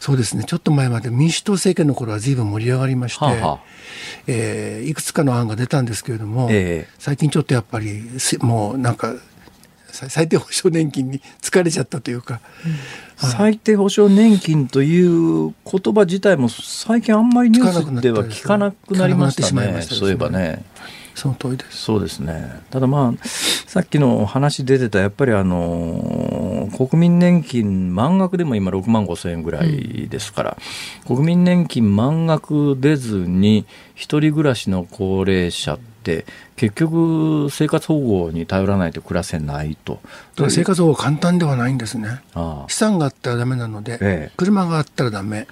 [0.00, 3.24] そうですねちょっと前まで民主党政権の頃は随分盛り上がりまして。
[3.24, 3.58] はあはあ
[4.26, 8.02] えー、いくつかの案が出たんですけれども、えー、最近ちょっとやっぱり
[8.40, 9.14] もうなんか
[9.92, 12.72] 最低保障年金に疲れちゃったというか、うん。
[12.72, 20.64] はい、最低保障年金という言葉自体も最近あんまりニュースでは聞かなくなりましたね、ね、そういえばね。
[21.14, 21.78] その通りです。
[21.78, 22.60] そうですね。
[22.70, 30.56] ただまあ、さっきの話出てた、やっぱりあの、国民年金満額でも今6万5千円ぐらいですから、
[31.08, 36.24] うん、国民年金満額出ずに、一人暮らしの高齢者って、
[36.56, 40.00] 結局生活保護に頼らないと暮らせないと。
[40.48, 42.20] 生活保護簡単ではないんですね。
[42.34, 45.46] ああ資産があったらダメなので、ええ、車があったらダメ。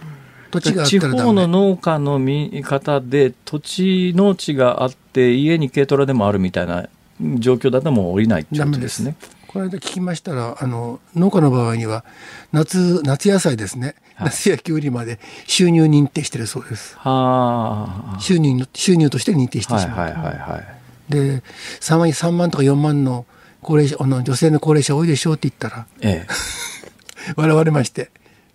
[0.51, 6.89] 土地が地方の農家の見方で土地農地があって家に軽トラでもあるみたいな
[7.21, 9.17] 状況だともう降りないってことですね。
[9.47, 12.05] この間聞きましたらあの農家の場合には
[12.53, 16.97] 夏夏野菜ですね、はい、夏やきゅうりまで収入認定してるそうです。
[16.99, 19.99] は収入収入として認定してしまう。
[19.99, 20.63] はいはいはいは
[21.09, 21.43] い、で
[21.81, 23.27] 3万 ,3 万とか4万の
[23.63, 26.29] 高齢者あの女性の高齢者多いでしょうって言ったら、ええ、
[27.37, 28.11] 笑われまして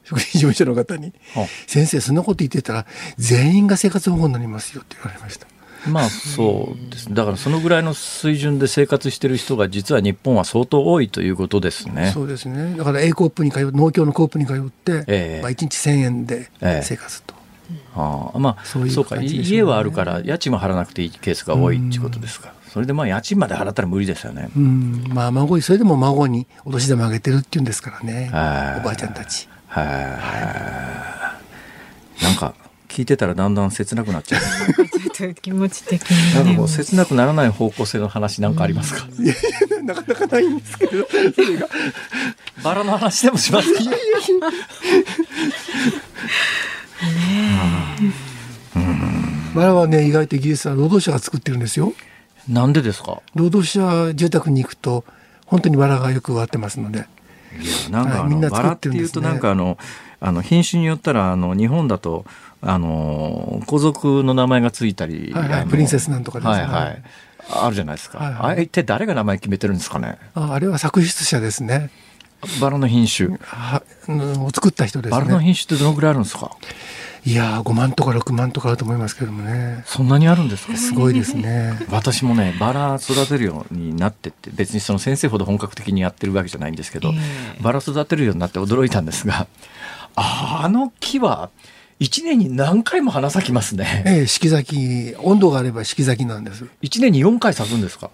[0.06, 1.14] 福祉事務所の方に
[1.68, 2.86] 「先生そんなこと言ってたら
[3.18, 5.48] 全員が生活保護になりますよ」って言われました。
[5.90, 12.12] まあそうですだからそのぐらいの水準で生活している人が実は日本は相当多いということですね。
[12.14, 16.50] そうですねだから A コープに通う農協のコープに通って、えー、まあ、1日1000円で
[16.82, 17.36] 生活と。
[17.70, 22.54] えー、ああまあそうそうか家はあるから家賃も払わなくていいケースが多いっていうことですか。
[22.72, 24.50] それでまあ家賃まで払ったら無理ですよね。
[24.56, 28.28] うん、まあ孫にそれでも孫にお年玉あげてるっていうんですからね。
[28.30, 28.34] お
[28.84, 29.48] ばあちゃんたち。
[29.82, 31.40] は
[32.22, 32.24] い。
[32.24, 32.56] なんか
[32.88, 34.42] 聞いてたらだんだん切なくなっちゃう。
[35.12, 39.06] ちょっと気持ち的に、なんかもう切なくならない方向性の話なんかありますか？
[39.20, 39.36] いやい
[39.70, 41.68] やなかなかないんですけど、それが
[42.64, 43.82] バラの話でもしますか？
[43.82, 44.02] いやいや。
[49.56, 51.92] バラはね意外とイギリスは労働者が作ってるんですよ。
[52.48, 53.22] なんでですか？
[53.34, 55.04] 労働者住宅に行くと
[55.46, 57.08] 本当にバラがよく植わってますので。
[57.62, 59.78] いやなんかあの、バラっていうとなんかあの
[60.20, 62.26] あの品種によったらあの日本だと
[62.62, 67.04] あの皇族の名前がついたり、はいはい、プリンセスなんとかですね、はいはい、
[67.50, 70.18] あるじゃないですか、はいはい、あれって誰が名前決めてるんですかね？
[70.34, 71.92] ああれは作出者ですね。
[72.62, 73.38] バラの品種。
[73.42, 75.20] はを作った人ですね。
[75.20, 76.52] バラの品種ってどのぐらいあるんですか？
[77.26, 80.78] いや5万とか6万とかあると思いますけどもねそんなにあるんですか？
[80.78, 89.48] すごいですね私もねバラ育てるようになってって別にその先生ほど本格的にやってるわけじゃないんですけど、えー、バラ育てるようになって驚いたんですが
[90.16, 91.50] あの木は
[91.98, 94.04] 一年に何回も花咲きますね。
[94.06, 96.66] ええ、四季咲き、温度があれば四季咲きなんです。
[96.82, 98.12] 一年に四回咲くんですか？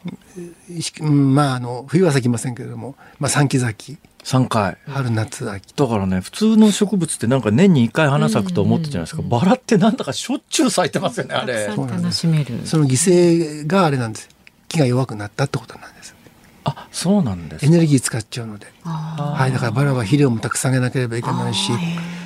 [1.02, 3.98] うん、まあ、あの、冬は咲きませんけれども、まあ、三季咲き。
[4.24, 4.78] 3回。
[4.88, 11.68] 春夏秋だからね普通の植物ってなんか年に1回花咲くと思ってたじゃないですか、バラってなんだかしょっちゅう咲いてますよねあれ。
[11.68, 14.30] 楽しめるその犠牲があれなんです。
[14.68, 16.16] 木が弱くなったってことなんです
[16.64, 17.66] あそうなんです。
[17.66, 18.68] エネルギー使っちゃうので。
[18.84, 21.72] はいだからバラは肥料もたくさんあげなければいけないし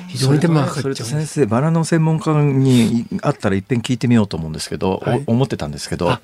[0.08, 1.06] 非常に手間がかかっちゃう。
[1.06, 6.18] 先生バラの専門家にあったらいっぺん聞いてみようと思うんですけど、はい、思ってたんですけど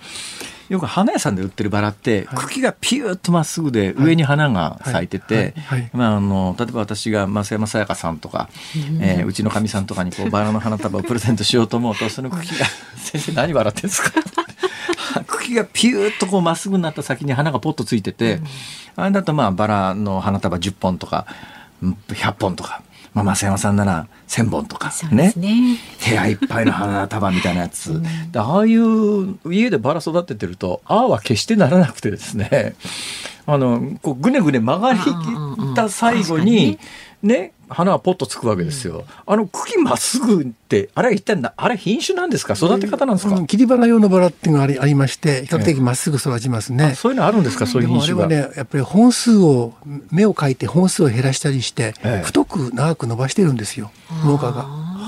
[0.72, 5.54] よく花屋さんで売ってるバラって、茎がピューッとまっすぐで上に花が咲いてて、
[5.92, 8.48] まあ、あの例えば私が増山さやかさんとか、
[8.98, 12.64] えー、うちのかみさんとかにこうバラの花束をプレゼントしようと思うとその茎が
[12.96, 14.22] 「先生何笑ってんですか?
[15.28, 18.40] 」茎がピューッとこうまっすぐになった先に花がポッとついてて、
[18.96, 21.26] あれだとまあバラの花束10本とか
[21.82, 22.80] 100本とか。
[23.14, 25.32] まあ、増山さんなら1,000本とかね。
[25.36, 25.78] ね。
[26.08, 32.74] 部屋いっぱいの花束みたいなやつ、うん、ああいう家でバラ育ててるとああは決してならなくてですね。
[33.44, 36.78] あのこうぐねぐね曲がりきった最後に
[37.22, 38.96] ね花はポッとつくわけですよ。
[38.96, 42.52] うん、あの茎まっすぐってあれは一体なあれ品種なんですか？
[42.52, 47.66] 育て方なんですか、切り花用のバラっていうのがありありまして比較的まっすぐ育ちますね、えそういうのあるんですか？
[47.66, 48.26] そういう品種が。
[48.26, 49.72] あれはねやっぱり本数を
[50.10, 53.90] 芽を描いて本数を減らしたりして、ええ、太く長く伸ばしてるんですよ
[54.24, 54.64] 農家が。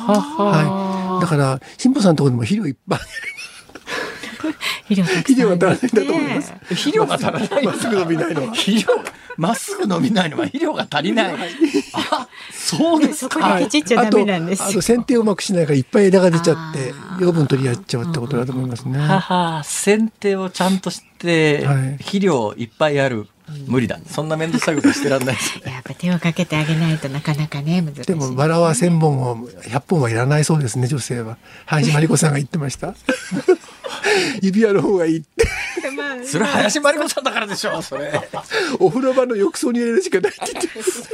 [0.07, 3.01] はい、だから辛坊さんのところでも肥料いっぱい
[4.83, 6.53] 肥料肥料が足らないんだと思います。
[6.69, 7.65] 肥料が足らない。
[7.65, 8.53] まっすぐ伸びないのは。
[8.53, 9.05] 肥料
[9.37, 11.35] まっすぐ伸びないのは肥料が足りない。
[11.95, 13.41] あ、そうですか。
[13.41, 18.99] そこにケチっちゃダメなんですあと剪定をうまくしないからいっぱい枝が出ちゃって養分取りやっちゃうってことだと思いますね。
[18.99, 23.29] はは剪定をちゃんとして、はい、肥料いっぱいある。
[23.67, 23.99] 無理だ。
[24.07, 28.03] そんな面倒くさいことしてらんないやっぱ手をかけてあげないとなかなかね難しい。
[28.03, 31.37] でもバラは千本も百本はいらないそうですね女性は。
[31.67, 32.95] 林真理子さんが言ってました。
[34.41, 35.47] 指輪の方がいいって。
[36.27, 38.13] それ林真理子さんだからでしょそれ。
[38.79, 41.11] お風呂場の浴槽に入れるしかないって言ってます。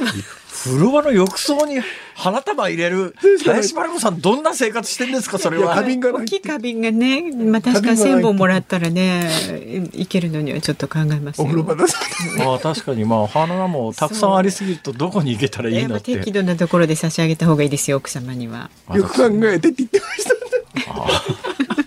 [0.63, 1.81] 風呂場の浴槽に
[2.15, 3.15] 花束入れる
[3.47, 5.75] 林真理子さんどんな生活してんですかそれは。
[5.75, 16.19] 花瓶が大きい花瓶がね、まあ、確か千本もらったらねいけるのにはちょっと考えますお風呂場だあ確かにまあ花もたくさんありすぎるとどこに行けたらいいのって。
[16.19, 18.71] 適度なところで差し上げた方がいいですよ奥様には。
[18.93, 21.80] よく考えてって言ってました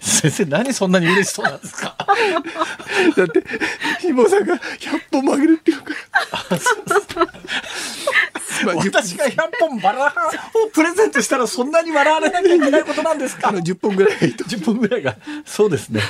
[0.00, 1.94] 先生何そんなに嬉しそうなんですか？
[3.16, 3.44] だって
[4.00, 4.60] ひもさんが100
[5.12, 5.96] 本もあげるっていうから。
[8.74, 13.48] 私が100本バラをプレゼントしたらそんなに笑われなきゃいけないことなんですか？
[13.48, 14.18] あの10本ぐらい。
[14.18, 15.16] 10本ぐらいが。
[15.46, 16.00] そうですね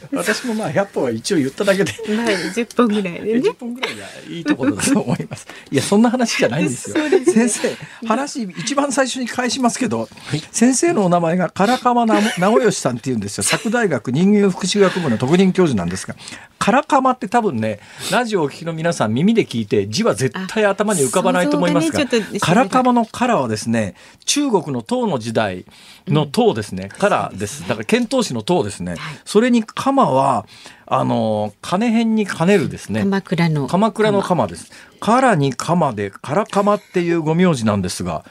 [0.12, 3.40] 私もまあ100本は一応言っただけで、まあ、10本ぐらいでね。
[3.40, 5.46] 10本ぐらいがいいところだと思います。
[5.70, 7.76] いやそんな話じゃないんですよ、 ね、先生
[8.06, 13.44] 話一番最初に返しますけど、はい、先生のお名前が唐川直義さんっていうんですよ。
[13.48, 16.14] 佐久大学人間福祉学部の特任教授なんですが
[16.58, 17.80] 唐川って多分ね
[18.10, 22.08] ラジオをお聞きの皆さん耳で聞いて字は絶対頭に浮かばないと思いますが、ね、
[22.40, 25.64] 唐川の唐はですね中国の唐の時代
[26.08, 27.62] の唐ですね、唐です。
[27.68, 30.46] だから遣唐使の唐ですね、それに鎌は
[30.86, 38.24] あの金編に兼ねるですね鎌倉の鎌倉の鎌です唐に鎌で唐鎌っていうご名字なんですが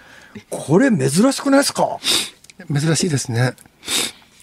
[0.49, 1.99] これ珍しくないですか？
[2.73, 3.53] 珍しいですね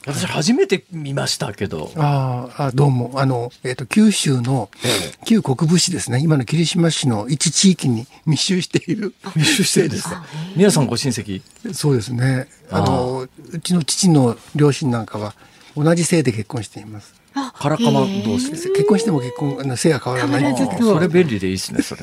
[0.05, 1.93] 私初めて見ましたけど。
[1.97, 3.13] ああ、どうも。
[3.15, 4.69] あの、えっ、ー、と、九州の
[5.25, 6.19] 旧国部市ですね。
[6.21, 9.15] 今の霧島市の一地域に密集している。
[9.37, 10.25] 密集しているですか？
[10.57, 11.41] 皆さんご親戚？
[11.73, 12.49] そうですね。
[12.73, 15.37] あの、うちの父の両親なんかは
[15.77, 17.15] 同じ姓で結婚しています。
[17.35, 22.03] カラカマ同士結婚しても結婚、姓は変わらないそれ便利でいいですね、それ。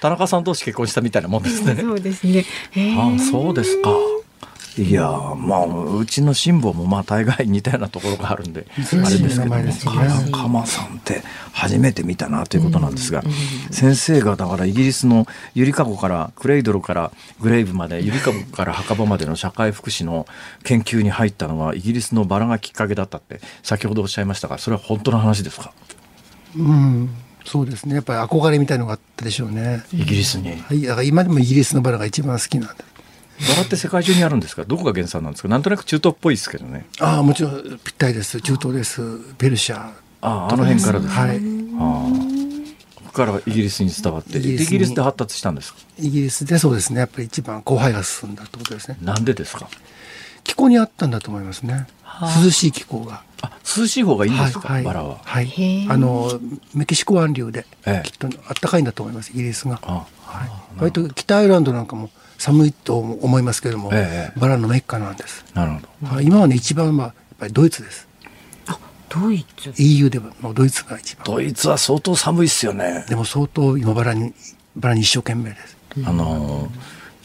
[0.00, 1.76] 田中さん同士結婚したみたいなもんですね。
[1.80, 2.44] そうですね。
[2.96, 3.90] ああ、そうですか。
[4.78, 5.02] いや
[5.38, 9.62] まあうちの辛抱もまあ大概似たようなところがあるんであれですけども
[10.30, 11.22] カマさんって
[11.52, 13.22] 初めて見たなということなんですが、
[13.70, 17.10] 先生がだからイギリスのゆりかごからクレイドルから
[17.40, 20.26] グレイブまでゆりかごから墓場までの社会福祉の
[20.62, 25.72] 研究に入ったのはイギリスのバラがきっかけだったって先ほどおっしゃいましたがそれは本当の話ですか？
[26.56, 27.08] うん
[27.46, 27.94] そうですね。
[27.94, 29.84] やっぱり憧れみたいのがあったでしょうね。
[29.94, 32.84] イギリスに、はい、だから今でもイギリスのバラが一番好きなんだ
[33.48, 34.64] バラって世界中にあるんですか？
[34.64, 35.48] どこが原産なんですか？
[35.48, 36.86] なんとなく中東っぽいですけどね。
[37.00, 38.40] ああもちろんぴったりです。
[38.40, 39.34] 中東です。
[39.34, 41.40] ペルシャああの辺からですね、はい、
[43.08, 44.38] あからイギリスに伝わって。
[44.38, 45.80] イギリスで発達したんですか？
[45.98, 47.00] イギリスでそうですね。
[47.00, 48.96] やっぱり一番後輩が進んだってことですね。
[49.02, 49.68] なんでですか？
[50.44, 51.86] 気候にあったんだと思いますね。
[52.44, 53.22] 涼しい気候が。
[53.42, 55.18] あ涼しい方がいいんですか、はい、バラは。
[55.22, 55.86] はい。
[55.90, 56.40] あの
[56.74, 57.66] メキシコ湾流で
[58.04, 60.06] きっとあったかいんだと思いますイギリスが、は
[60.78, 62.08] い、割と北アイルランドなんかも
[62.38, 65.44] 寒いと思いますけれども、ええ、バラのメッカなんです。
[65.54, 66.20] なるほど。
[66.20, 68.08] 今はね一番はやっぱりドイツです。
[68.66, 68.78] あ、
[69.08, 69.72] ドイツ。
[69.78, 71.24] EU ではもうドイツが一番。
[71.24, 73.04] ドイツは相当寒いですよね。
[73.08, 74.32] でも相当今バラに
[74.76, 75.76] バラに一生懸命です。
[76.04, 76.70] あの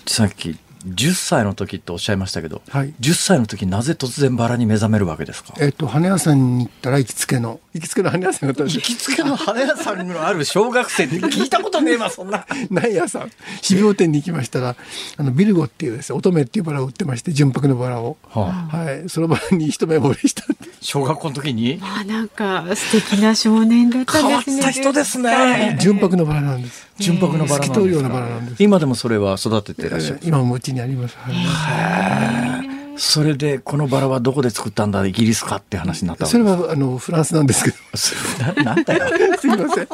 [0.08, 0.58] さっき
[0.88, 5.54] 10歳の時っておっしゃいましたけど、はい、10歳の時なぜ突然バラに目覚めるわけですか？
[5.60, 7.60] えっと花屋さんに行ったら行きつけの。
[7.74, 12.46] 行きつけの花屋さんが行きつけの花屋さんのある小学生って聞いたことねえわ そんな。
[12.70, 13.32] ない屋さん。
[13.66, 14.76] 種苗店に行きましたら
[15.18, 19.08] あのビルゴっていうですね乙女っていうバラを売ってまして純白のバラを、はあ、はい。
[19.10, 20.44] そのバラに一目惚れした
[20.82, 21.80] 小学校の時に？
[21.82, 24.56] あなんか素敵な少年だったんですね。
[24.56, 25.78] 変わった人ですね。
[25.80, 26.88] 純白のバラなんです。
[27.00, 28.58] 純白のバラなんです。
[28.58, 37.78] か今でもそれは育ててらっしゃる、今もうちにあります、はい、それでこのバラはどこで作ったんだイギリスかって話になったそれはあのフランスなんですけど。
[38.64, 39.38] ななんだよ。
[39.40, 39.88] すみません。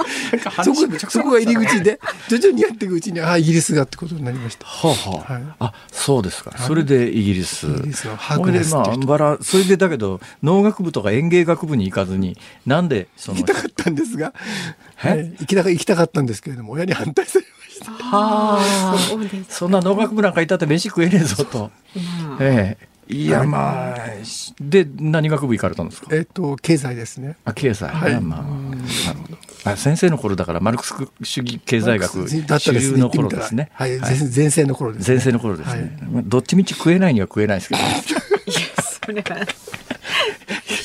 [0.63, 4.65] そこそこが入り口で 徐々にやっていくうちにあイギリスがってことになりました。
[4.65, 6.53] はあ、はあ、はい、あそうですか。
[6.57, 7.67] それでイギリス。
[7.67, 14.33] イギリスはハークネスまあバラそれでだけど農学部とか園芸学部に行かずになんでその行きたかったんですが、
[14.95, 18.95] はい、行きたか行きたかったんですけれども親に反対されましたはあ
[19.49, 21.71] そんな農学部なんかいたって飯食えねえぞと、
[22.39, 23.97] ええいやまあ、
[24.59, 26.13] で何学部行かれたんですか？
[26.13, 27.37] えっ、と経済ですね。
[27.45, 27.87] あ経済。
[27.89, 28.19] はい。
[28.19, 29.37] まあなるほど。
[29.71, 33.69] あ先生の頃だからマルクス主義経済学主流の頃ですね。
[33.73, 33.97] はい。
[33.99, 35.97] 前世の頃です、前世の頃ですね。
[36.25, 37.79] どっちみち食えないには食えないですけど。
[37.81, 37.91] いや
[38.83, 39.47] それは。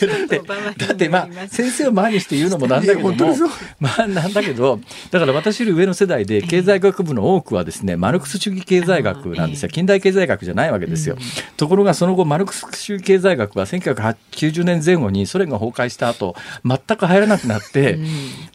[0.07, 3.35] だってまあ先生を前にして言うのもなんだけども
[3.81, 4.81] まあなんだけど
[5.11, 9.69] だから私より上の世代で経済学部の多くはですねマルクス主義経済学なんですよ。
[9.69, 11.17] 近代経済学じゃないわけですよ。
[11.57, 16.35] ところがその後マルクス主義経済学は1990年前後にソ連が崩壊した後
[16.65, 17.99] 全く入らなくなって、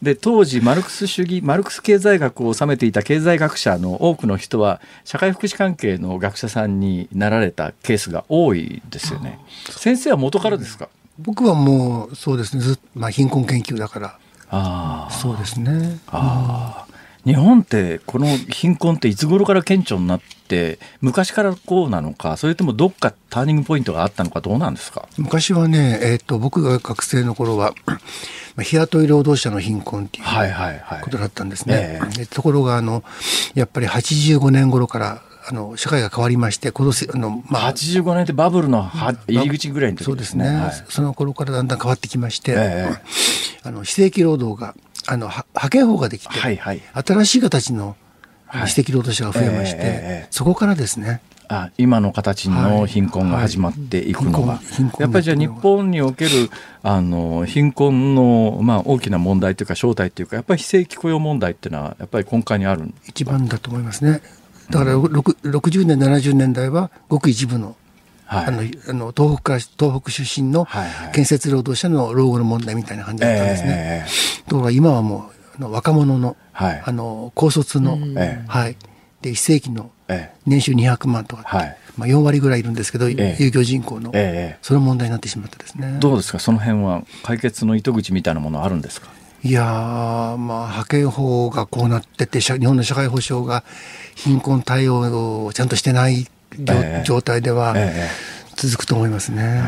[0.02, 9.38] で当時マルクス主義マルクス経済学を治めていた経済学者の多くの人は社会福祉関係の学者さんになられたケースが多いですよね。
[9.70, 10.88] 先生は元からですか、
[11.18, 14.18] 僕はもうそうですねずまあ、貧困研究だから。
[14.50, 15.98] あそうですね。
[16.08, 16.86] あ
[17.26, 25.06] 日本ってこの貧困っていつ頃から顕著になって昔からこうなのかそれともどっかターニングポイントがあったのかどうなんですか？
[25.18, 27.74] 昔はね、えーと、僕が学生の頃は
[28.62, 30.24] 日雇い労働者の貧困っていう
[31.02, 32.00] ことだったんですね。
[32.30, 33.04] ところがあの
[33.54, 44.74] やっぱり85年頃からあの社会が変わりまして今年あの、まあ、85年ってバブルの入り口ぐらいの時そうですね、はい、その頃からだんだん変わってきまして、えー、あの非正規労働が
[45.06, 47.96] あの派遣法ができて、はいはい、新しい形の
[48.50, 51.22] 非正規労働者が増えまして、はいえー、そこからですね。
[51.50, 56.50] あ今の形の貧困が始まっていくのが、はいはい、やっぱりじゃあ日本における
[56.82, 64.20] あの貧困の、まあ、大きな問題というか正体というかやっぱり非正規雇用問題っていうのはやっぱり根幹にある一番だと思いますね。
[64.70, 67.76] だから60年70年代はごく一部の
[68.28, 70.68] はい、あのあの東北から東北出身の
[71.14, 74.06] 建設労働者の老後の問題みたいな感じだったんですね。
[74.46, 77.98] ところが今はもうあの若者の,、はい、あの高卒の、
[78.46, 78.76] はい、
[79.22, 79.90] で非正規の
[80.44, 84.12] 年収200万とか、はい、まあ、4割ぐらいいるんですけど、有業人口の、
[84.60, 85.96] その問題になってしまったですね。
[85.98, 86.38] どうですか？
[86.38, 89.08] その辺は解決の糸口みたいなものあるんですか？
[89.44, 90.36] いやまあ
[90.66, 93.64] 派遣法がこうなってて日本の社会保障が
[94.16, 96.26] 貧困対応をちゃんとしてない
[97.04, 97.74] 状態では
[98.56, 99.62] 続くと思いますね。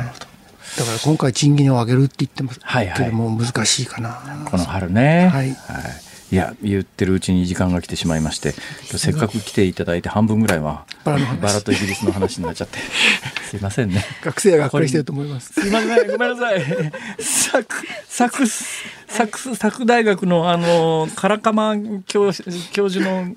[0.78, 2.60] だから今回賃金を上げるって言ってます
[2.96, 4.44] けども難しいかな。
[4.50, 5.28] この春ね。
[5.32, 8.54] はい、はいいや言ってるうちに時間が来てしまいまして
[8.84, 11.16] せっかく来ていただいて半分ぐらいはバ
[11.52, 12.78] ラとイギリスの話になっちゃって。
[13.50, 14.04] すいませんね。
[14.22, 15.52] 学生はがっかりしてると思います。
[15.52, 16.62] すいませんごめんなさい。
[17.18, 17.76] サク
[18.08, 21.76] サクサクサク大学のあの唐鎌
[22.06, 22.30] 教
[22.72, 23.34] 教授の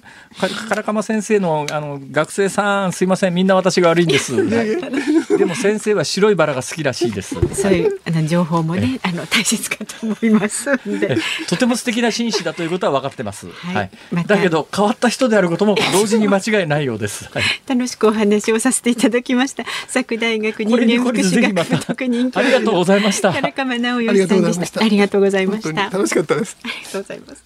[0.75, 3.33] 唐鎌先生のあの学生さんすいません。
[3.33, 4.35] みんな私が悪いんです、
[5.37, 7.35] でも先生は白いバラが好きらしいです。
[7.55, 10.77] そういうあの情報もねあの大切かと思います
[11.47, 13.91] とても素敵な紳士だということは分かってます、はい、はい。
[14.11, 23.33] ま、だけど変わった人であることも同時に間違いないようです、 はい、楽しくお話をさせていただきまし佐久大学人間福祉学部特任教授ありがとうございました。
[23.33, 24.83] 唐鎌直義さんでした。
[24.83, 25.89] ありがとうございました。
[25.89, 26.57] 楽しかったです。
[26.63, 27.43] ありがとうございます。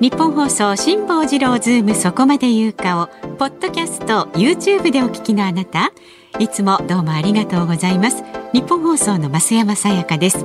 [0.00, 5.92] ニッポン放送辛坊治郎ズームそこまで言うかをポッドキャスト YouTube でお聞きのあなた。
[6.38, 8.22] いつもどうもありがとうございます。
[8.52, 10.44] ニッポン放送の増山さやかです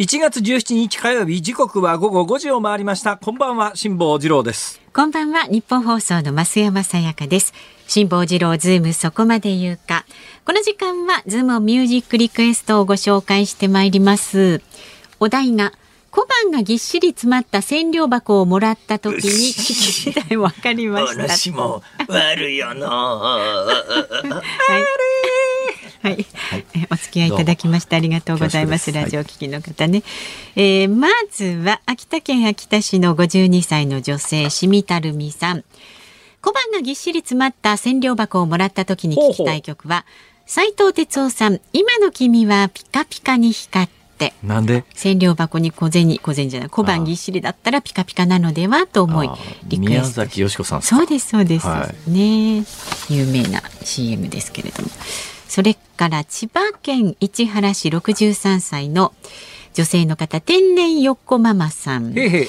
[0.00, 3.18] 1月17日火曜日時刻は午後5時を回りました。
[3.18, 4.80] こんばんは辛坊治郎です。
[4.94, 7.52] こんばんはニッポン放送の増山さやかです。
[7.86, 10.06] 辛坊治郎ズームそこまで言うか。
[10.46, 14.62] この時間はズームミュージックリクエストをご紹介してまいります。
[15.18, 15.74] お題が
[16.10, 21.28] 小判がぎっしり詰まった千両箱をもらった時に聞きたいわかりました。
[21.28, 22.86] 私も悪いよな。
[22.88, 25.49] はい
[26.02, 28.90] はい、はい、 お付き合いいただきましてありがとうございます。
[28.92, 30.02] ラジオ聞きの方ね、
[30.56, 35.64] えー、まずは秋田県秋田市の52歳の女性しみたるみさん。
[36.40, 40.06] 小判がぎっしり詰まった千両箱をもらった時に聞きたい曲は
[40.46, 41.60] 斉藤哲夫さん。
[41.74, 44.84] 今の君はピカピカに光ってなんで？
[44.94, 49.30] 千両箱に小銭小銭じゃない小判ぎっしりだったらピカピカなのではと思い
[49.78, 52.64] 宮崎美子さんそうですそうです、はい、ね。
[53.10, 54.88] 有名な CM ですけれども
[55.50, 59.12] それから千葉県市原市63歳の
[59.74, 62.16] 女性の方天然よっこママさん。
[62.16, 62.48] へへ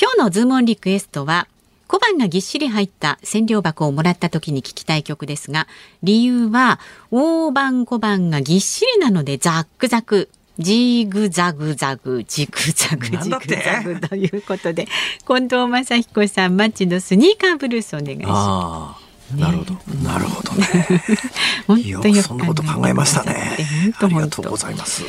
[0.00, 1.48] 今日のズームオンリクエストは
[1.88, 5.66] 小判がぎっしり入った千両箱をもらった時に聞きたい曲ですが
[6.04, 6.78] 理由は
[7.10, 10.28] 大判小判がぎっしりなのでザックザク
[10.60, 13.06] ジグザグザグジグザグ。
[13.06, 14.86] ジグザグということで
[15.26, 19.05] 近藤正彦さんマッチのスニーカーブルースお願いします。
[19.34, 20.86] なるほど、なるほどね。
[21.66, 23.56] 本当よそんなこと考えましたね。
[23.98, 25.02] ありがとうございます。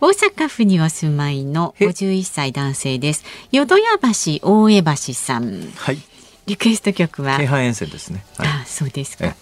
[0.00, 3.24] 大阪府にお住まいの51歳男性です。
[3.52, 5.72] 淀屋橋大江橋さん。
[5.76, 5.98] はい。
[6.46, 7.38] リクエスト曲は？
[7.38, 8.22] 京阪沿線ですね。
[8.36, 9.34] はい、あ、そうですか。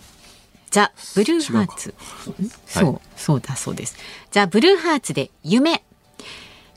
[0.70, 1.94] ザ・ブルーハーツ。
[2.66, 3.96] そう、そうだそうです。
[4.30, 5.82] ザ・ブルーハーツで夢。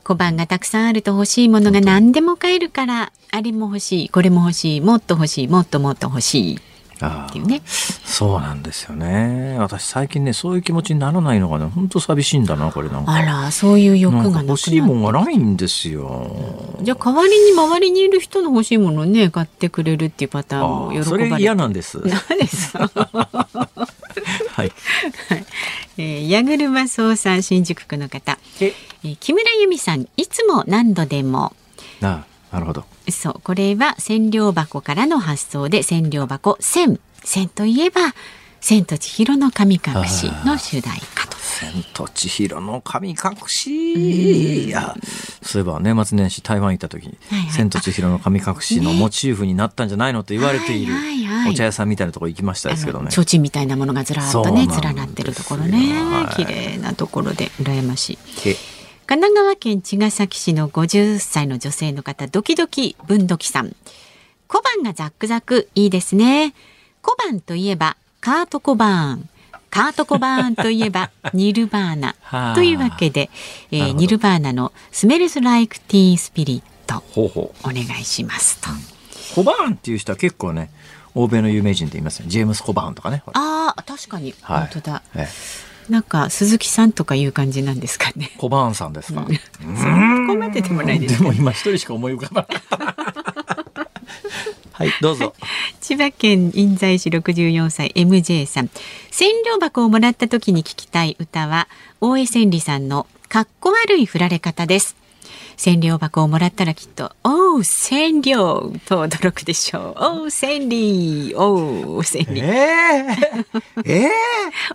[0.06, 6.58] 小判がたくさんあると欲しいものが何でも買えるからあれも欲しいこれも欲しいもっと欲しいもっともっと欲しい
[6.96, 7.62] っていうね。
[7.66, 9.56] そうなんですよね。
[9.58, 13.12] 私最近ねそういう気持ちにならないのがね本当寂しいんだなこれなんか。
[13.12, 16.30] あらそういう欲が欲しいもんがないんですよ。
[16.82, 21.98] じゃあ代わりに周りにいる人の欲しいものをね買ってくれるっていうパターンも喜ばれそれ嫌なんです。
[21.98, 22.72] 何です。
[22.72, 22.88] か
[24.52, 24.72] はい、
[25.98, 28.38] えー、矢車総さん新宿区の方。
[28.60, 28.72] え、
[29.04, 31.52] えー、木村由美さんいつも何度でも。
[32.02, 32.24] あ
[32.56, 32.84] なるほど。
[33.10, 36.98] そうこれは千両箱からの発想で千両箱千。
[37.22, 38.00] 千といえば
[38.60, 41.36] 千と千尋の神隠しの主題歌と。
[41.36, 44.94] 千と千尋の神隠し、いや
[45.42, 50.94] そういえば年末年始台湾行った時に、はいはい、千と千尋の神隠しのモチーフになったんじゃないのと言われている、
[51.50, 53.10] お茶屋さんみたいなところ行きましたですけどね。
[53.10, 58.18] 提灯みたいなものがずらっとね連なってるところね、はい、綺麗なところで羨ましい。
[59.08, 63.76] 神奈川県茅ヶ崎市の50歳の女性の方ドキドキ文土器さん。
[64.48, 66.54] 小判がザックザクいいですね。
[67.02, 69.28] 小判といえばカートコバーン
[69.70, 72.54] カートコバーンといえば ニルバーナ。
[72.56, 73.30] というわけで、
[73.70, 77.04] えー、ニルバーナのスメルスライクティースピリット。
[77.14, 78.70] お願いしますと。
[79.36, 80.72] コバーンっていう人は結構ね
[81.14, 82.26] 欧米の有名人で言いますね。
[82.28, 83.22] ジェームス・コバーンとかね。
[83.34, 88.32] ああ確かに、はい、本当だ、ええなんか鈴木さんとかいう感じなんですかね。
[88.38, 89.26] 小判さんですか？
[89.26, 92.62] そこまででもないです、ね、でも今一人しか思い浮かばない。
[94.72, 95.34] はい、どうぞ。
[95.80, 98.70] 千葉県印西市64歳 MJ さん。
[99.10, 101.66] 千両箱をもらった時に聞きたい歌は
[102.02, 104.94] 大江千里さんのかっこ悪い振られ方です。
[105.56, 110.04] 千両箱をもらったらきっと、おう、千両と驚くでしょう。
[110.04, 112.36] おう、千里、おう、千里。
[112.36, 114.10] えー、えー、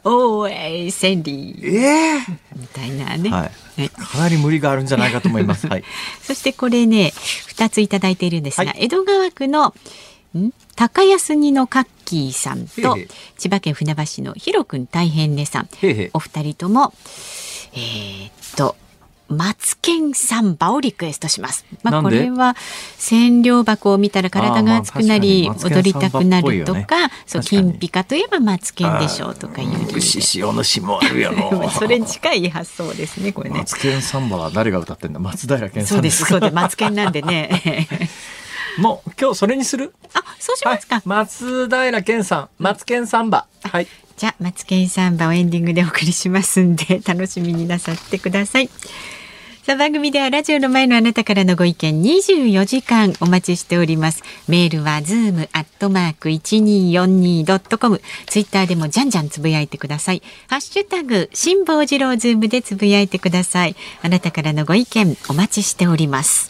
[0.10, 1.30] おう、えー、千里。
[1.64, 2.20] えー、
[2.56, 5.68] みたいなね、はい、かなり無理があるんじゃないかと思います。
[5.68, 5.84] はい。
[6.24, 7.14] そしてこれね、
[7.48, 9.76] 二ついただいているんですが、はい、江戸川区の、
[10.36, 10.52] ん？
[10.76, 12.98] 高安にのカッキーさんと
[13.38, 15.70] 千葉県船橋のひろくん大変ねさん。
[16.14, 16.94] お二人とも
[17.74, 18.76] えー、っと
[19.32, 21.66] マツケンサンバをリクエストします。
[21.84, 22.56] まあこれは
[22.98, 30.02] 千両箱を見たら体が熱くなり踊りたくなるとか、そう金ピカといえばマツケンでしょうとかいう理由で。
[30.36, 31.70] 塩のしもあるやろ。
[31.70, 33.60] それに近い発想ですねこれね。
[33.60, 35.20] マツケンサンバは誰が歌ってんだ。
[35.20, 36.54] 松平健さんそうですそうです。
[36.54, 37.88] マツケンなんでね。
[38.78, 39.94] もう今日それにする。
[40.14, 40.96] あ、そうしますか。
[40.96, 43.46] はい、松平健さん、マツケンサンバ。
[43.64, 43.88] はい。
[44.18, 48.70] じゃあ、マツケンサンバをエンディングでお送りしますんで、楽しみになさってください。
[49.64, 54.24] さあ番組ではラジオの前のあなたからのご意見24時間お待ちしております。
[54.48, 60.24] メールはズームアットマーク 1242.com ツイッターでもじゃんじゃんつぶやいてください。
[60.48, 63.76] ハッシュタグ辛坊治郎ズームでつぶやいてください。
[64.02, 66.50] あなたからのご意見お待ちしております。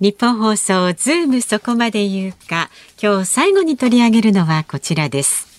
[0.00, 2.70] ニッポン放送ズームそこまで言うか。
[2.98, 5.49] 今日最後に取り上げるのはこちらです。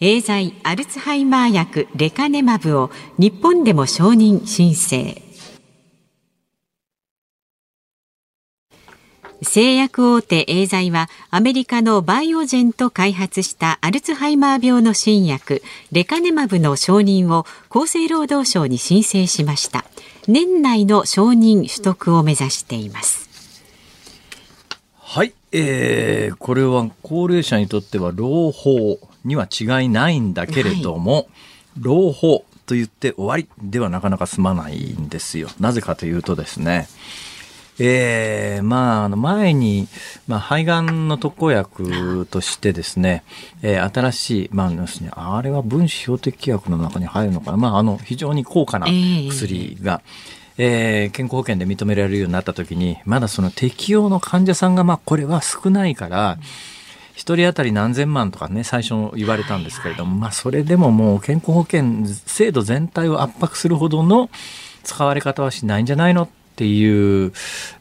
[0.00, 5.20] エーザイアルツハイマー薬レカネマブを日本でも承認申請。
[9.42, 19.84] 製薬大手エーザイはアメリカのバイオジェンと開発したアルツハイマー病の新薬レカネマブの承認を厚生労働省に申請しました。
[20.28, 23.28] 年内の承認取得を目指しています。
[24.94, 29.00] はい、えー、これは高齢者にとっては朗報。
[29.28, 31.26] には違いないんだけれども、はい、
[31.80, 35.48] 朗報と言って終わりではなかなか済まないんですよ。
[35.60, 36.88] なぜかというとですね、
[37.80, 39.86] えー、まあ、あの前に、
[40.26, 43.22] まあ、肺がんの特効薬としてですね、
[43.62, 50.02] えー、新しい、まあ、要するに、あれは分子標的薬の中に入るのかな、まあ、あの、非常に高価な薬が、
[50.58, 56.36] えー、えー、健康保険で認められるようになった時に、まだその適用の患者さんが、まあ、これは少ないから、
[57.18, 64.30] 一人当たり何千万とかね、最初言われたんですけれども、まあ、それでももう健康保険制度全体を圧迫するほどの
[64.84, 67.32] 使われ方はしないんじゃないのっていう、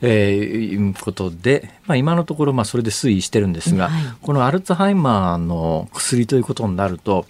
[0.02, 7.28] えー、ことで、まあ、今のところまあそれで推移してるんですが、はい、このアルツハイマーの薬ということになると、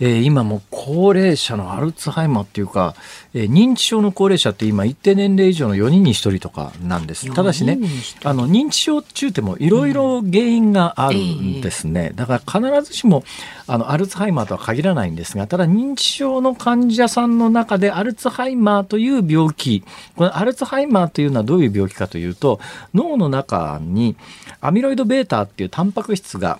[0.00, 2.94] えー、今も高齢者のアルツハイマーっていうか、
[3.34, 7.32] えー、認知症の高齢者って今一定年齢以上の4人に1人とかなんです。
[7.34, 7.78] ただしね、
[8.22, 12.12] あの認知症中でもいろいろ原因があるんですね。
[12.14, 13.24] だから必ずしも
[13.66, 19.82] あのアルツハイマーとは限らないんですが、ただ認知症の患者さんの中でアルツハイマーという病気、
[20.14, 22.60] このアルツハイマーというのはどういう病気かというと、
[22.94, 24.16] 脳の中に
[24.60, 26.58] アミロイド β っていうタンパク質が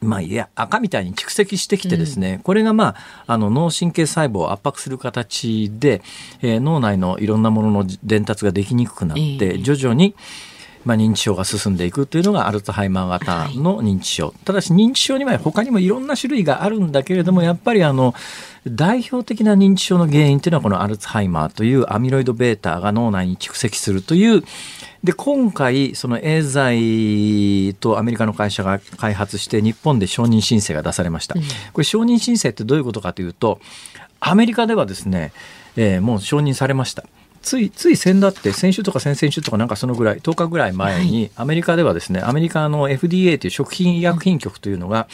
[0.00, 6.02] まあ、いや赤みたいに蓄積してきてですね、うん、これが、まあ、あの脳神経細胞を圧迫する形で、
[6.40, 10.14] えー、脳内のいろんなものの伝達ができにくくなって、徐々に、
[10.84, 18.14] まあ、認知症が進んでいくというのがアルツハイマー型の認知症、はい、ただし認知症には他にもいろんな種類があるんだけれどもやっぱりあの
[18.66, 24.42] 代表的な認知症の原因というのはこのアルツハイマーというアミロイド β が脳内に蓄積するという
[25.04, 31.34] で今回そのエーザイとアメリカの会社が開発して日本で承認申請が出されました、
[31.72, 33.60] これ承認申請ってどういうことかというと
[34.20, 35.32] アメリカではですね、
[35.76, 37.04] えー、もう承認されました。
[37.40, 45.08] ついつい先だって先週とか先々週とかなんかそのぐらい10日ぐらい前にアメリカではですね、アメリカの FDA という食品医薬品局というのが、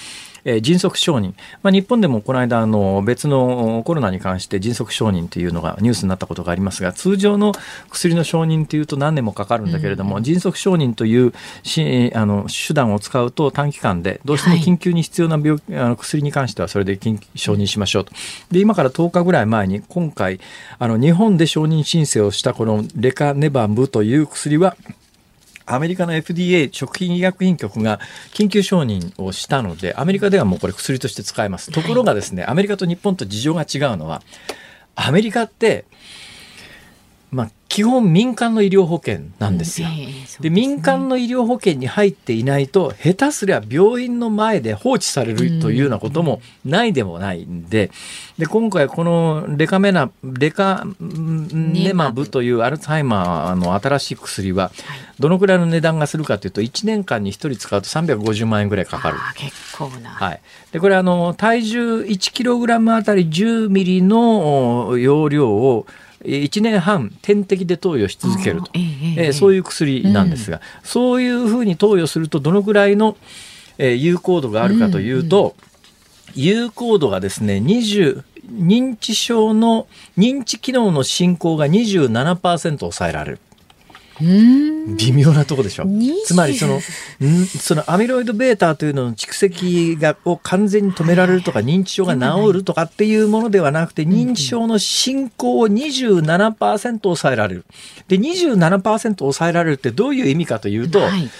[0.45, 7.53] えー、迅速承認、まあ、日本でもこの間あの別のコロナに関して迅速承認というのがニュースになったことがありますが通常の
[7.91, 11.33] 薬の承認というと何年もかかるんだけれども、うん、迅速承認という
[11.63, 16.99] しあの手段を使うと短期間でどうしても緊急に必要な病、はい、あの薬に関してはそれで
[17.35, 18.13] 承認しましょうと。
[18.51, 20.41] で今から10日ぐらい前に今回
[20.79, 24.77] あの日本で承認申請をしたこのレカネバムという薬は
[25.67, 28.01] アメリカの FDA 食品医薬品局が
[28.33, 31.71] 緊急承認をしたのでアメリカではもうこれ薬として使えます。
[31.71, 34.23] ところがですねアメリカと日本と事情が違うのは
[34.95, 35.85] アメリカって
[37.35, 39.89] まあ、基本民間の医療保険なんですよ。
[40.39, 47.91] で、民間の医療保険に入っていないと下手すりゃ病院の前で放置されるというようなこともないでもないんで
[48.39, 54.71] で今回このレカメナレカネマブというアルツハイマーの新しい薬は
[55.19, 59.17] どのくらいの値段がするかというと1年間に1人使うと350万円ぐらいかかる。
[59.35, 65.87] 結構な、はい、でこれあの体重1キログラムあたり10ミリの容量を
[66.25, 73.17] 1年半点滴で投与し続けると、えそういう薬なんですが、うん、そういうふうに投与するとどのぐらいの、
[73.79, 75.55] えー、有効度があるかというと、
[76.35, 79.87] 有効度がですね20認知症の
[80.19, 83.39] 認知機能の進行が27%抑えられる。
[84.21, 85.87] 微妙なとこでしょ。
[86.25, 86.81] つまりその
[87.61, 97.65] そのアミロイド β というのの蓄積がを完全に止められるとか認知症が治るとかっていうものではなくて認知症の進行を27%抑えられる。
[98.09, 101.31] で27%抑えられるってどういう意味かというと、はい、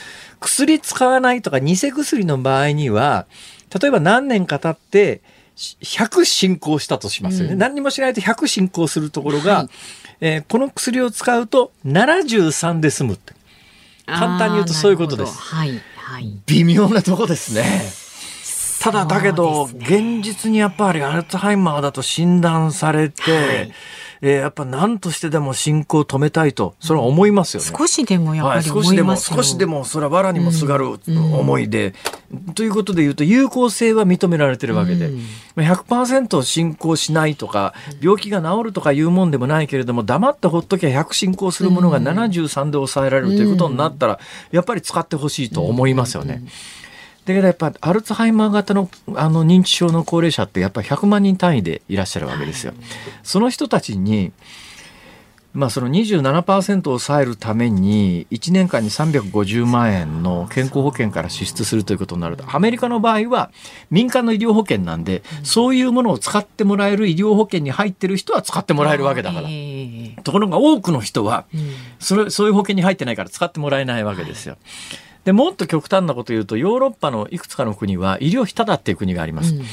[0.41, 3.27] 薬使わないとか偽薬の場合には
[3.81, 5.21] 例えば何年か経って
[5.57, 9.69] 100進行したとしますよね、うん、何にもしないと100進行するところが、はい
[10.21, 13.35] えー、この薬を使うと73で済むって。
[14.07, 15.39] 簡単に言うとそういうことです。
[15.39, 17.65] はいはい、微妙なとこですね。
[18.81, 23.73] ただだけど、ね、現実にやっぱりアルツハイマーだと診断されて、はい
[24.27, 27.69] えー、やっぱ何としてでも進行を止めたいと、それは思いますよね。
[27.79, 31.93] 少しでもやっぱり、はい、少しでも、少しでも、それは藁にもすがる思いで、
[32.33, 35.21] うん、ということで言うと、有効性は認められてるわけで、うん、
[35.63, 44.19] 100%進行しないとか、病気が治るとかいうもんでもないけれども、黙ってほっときゃ100進行するものが73で抑えられるということになったら、
[44.53, 46.41] やっぱり使ってほしいと思いますよね。
[46.43, 46.84] うん
[47.25, 52.75] だけどやっぱアルツハイマー型のあの認知症の高齢者ってやっぱり100万人単位でいらっしゃるわけですよ。
[53.23, 54.33] その人たちに
[55.55, 63.53] まあ、その27%を抑えるために1年間に350万円の健康保険から支出するということになるとアメリカの場合は
[63.89, 69.49] 民間の医療保険なんでそういうものを使ってもらえる医療保険に入ってる人は使ってもらえるわけだから。
[70.25, 71.45] ところが多くの人は
[72.01, 74.57] それそういう保険に入ってないから使ってもらえないわけですよ。
[75.25, 79.55] でもっと極端なこと言うとヨーロッパのいくつかの国は医療費ただっていう国があります。
[79.55, 79.65] うん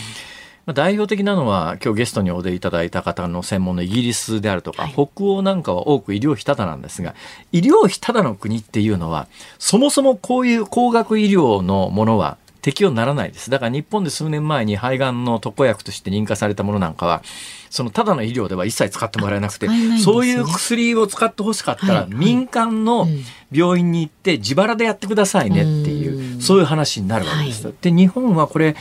[0.73, 7.15] 代表的なのは今日ゲストにお出いただいた方の専門のイギリスであるとか、はい、北欧なんかは多く医療費ただなんですが
[7.51, 9.27] 医療費ただの国っていうのは
[9.57, 13.49] そもそもこういう高額医療のものは適用にならないです。
[13.49, 17.23] だから日本で数年前に肺がんの特効薬として認可されたものなんかは、
[17.71, 23.07] そのただの医療では一切使ってもらえなくて、ね、そういう薬を使ってほしかったら、民間の
[23.49, 27.65] 病院に行って自腹でやってくださいねっていう、そういう話になるわけです。
[27.65, 28.75] はい、で、日本はこれ、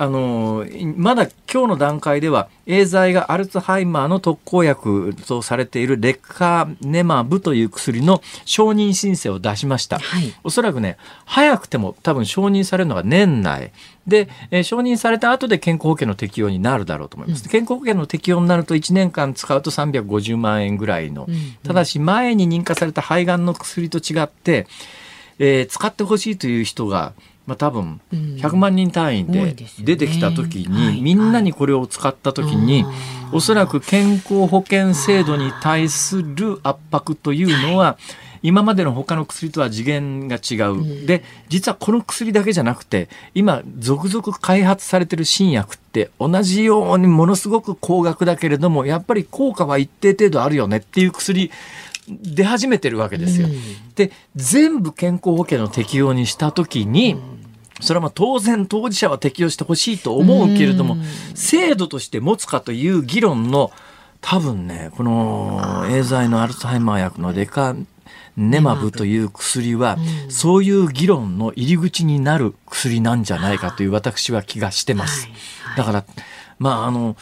[0.00, 13.72] あのまだ今日の段階ではエーザイがアルツハイマーの特効薬とされているレカネマブという薬の承認申請を出しました、はい、おそらくね早くても多分承認されるのが年内。
[14.06, 24.66] で、えー、承認された後で健康保険の適用になるだろうと思います、うん、健康保険の適用になると1年間使うと350万円ぐらいの、うんうん、ただし前に認可された肺がんの薬と違って、
[25.38, 27.12] えー、使ってほしいという人が
[27.48, 32.84] まあ、多分100万人単位で出てきた時に、みんなにこれを使った時に、
[33.32, 37.96] おそらく健康保険制度に対する圧迫というのは、
[38.42, 41.06] 今までの他の薬とは次元が違う。
[41.06, 51.50] で、実はこの薬だけじゃなくて、今、続々開発されてる新薬って同じようにものすごく高額だけれども、やっぱり効果は一定程度あるよねっていう薬、
[52.08, 53.48] 出始めてるわけですよ。
[53.94, 57.16] で、全部健康保険の適用にした時に、
[57.80, 60.96] それはまあ当然当事者は適用してほしいと思うけれども、
[61.34, 63.70] 制度として持つかという議論の
[64.20, 67.76] 多分ね、このエーザイのアルツハイマー薬のレカ
[68.36, 69.96] ネマブという薬は、
[70.28, 75.28] そういう議論の入り口になる薬なんじゃないかという私は気がしてます。
[75.76, 76.04] だから、
[76.58, 77.16] まああの、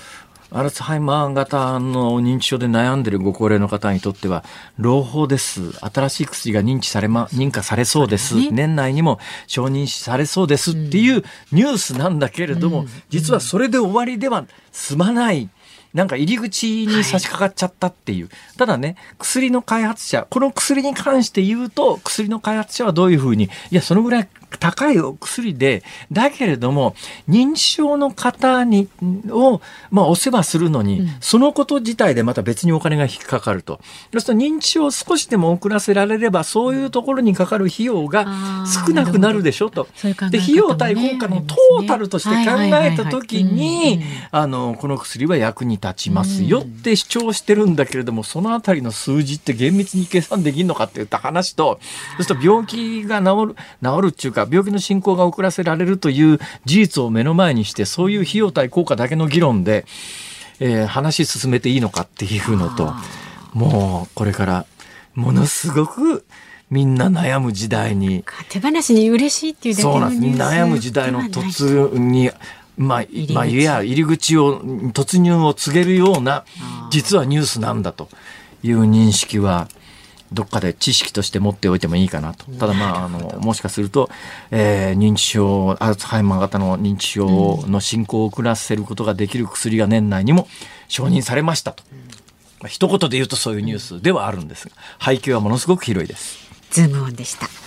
[0.51, 4.44] アルツハイマー型の認知症で悩んでるご高齢の方にとっては、
[4.78, 5.72] 朗報です。
[5.80, 8.36] 新しい薬が認知されま、認可されそうです。
[8.36, 9.18] ね、年内にも
[9.49, 15.49] 承認されそうですっていうニュースなんだけれども、うん、実はそれで終わりでは済まない。
[15.94, 18.24] なんか入り口に差し掛かっちゃったっていう。
[18.24, 24.28] はい、ただね、薬の開発者、この薬に関して言うと、薬の開発者はどういうふうに、いや、そのぐらい
[24.59, 25.82] 高いお薬で、
[26.12, 26.94] だけれども、
[27.28, 28.88] 認知症の方に、
[29.30, 33.80] を、まあ、お世話するのに、うん、そのこと自体でまた別にお金が引っかかると。
[34.12, 38.26] そうすると認知症を少しでも遅らせられれば、そういうところにかかる費用が
[38.86, 39.88] 少なくなるでしょと。
[40.30, 51.80] で、費用対効果のトータルとして考えたときに、あの、この薬は役に立ちますよって主張してるんだけれども、そのあたりの数字って厳密に計算できるのかって言った話と、
[52.16, 59.87] そうすると病気が治る、治るっていうか、病気の進行が遅らせられるという事実を目の前にしてそういう費用対効果だけの議論で、
[60.61, 62.93] えー、話進めていいのかっていうのと
[63.53, 64.66] もうこれから
[65.14, 66.24] ものすごく
[66.70, 70.39] みんな悩む時代に手放しに嬉しいっていうそうなんです。
[70.39, 72.30] 悩む時代の突に
[72.76, 74.61] まあ、まあ、いや入り口を
[74.93, 76.45] 突入を告げるような
[76.91, 78.09] 実はニュースなんだと
[78.62, 79.68] いう認識は
[80.32, 82.46] どっかで知識として持っておいてもいいかなと。
[82.52, 84.10] ただまあ、 あの、もしかすると、
[84.50, 90.48] えー、認知症、アルツハイマー型の認知症の進行を遅らせることができる薬が年内にも
[90.88, 91.82] 承認されましたと。
[92.60, 94.74] まあ、一言で言うとそういうニュースではあるんですが、
[95.04, 96.38] 背景はものすごく広いです。
[96.70, 97.65] ズームオンでした。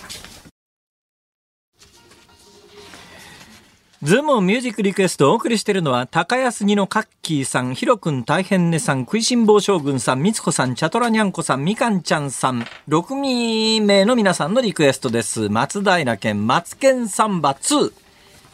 [4.02, 15.50] ズームミュージックリクエストをお送りしているのは、高安にのカッキーさん、ヒロくん大変ねさん、食いしん坊将軍さん、みつこさん、チャトラニャンコさん、みかんちゃんさん、6名の皆さんのリクエストです。
[15.50, 17.92] 松平県松県サンバ2。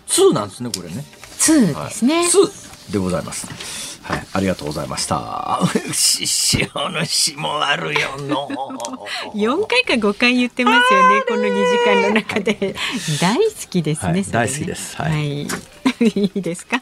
[0.07, 1.05] 2なんですね、これね。
[1.37, 2.15] 2ですね。
[2.15, 3.94] はい、2でございます。
[4.07, 5.61] はい、ありがとうございました。
[5.91, 8.47] 師匠のしもあるよの。
[9.33, 12.75] 4回か5回言ってますよね、この2時間の中で。
[13.19, 14.95] 大好きですね、はいね大好きです。
[14.97, 15.11] はい。
[15.11, 15.47] はい、
[16.05, 16.79] いいですか？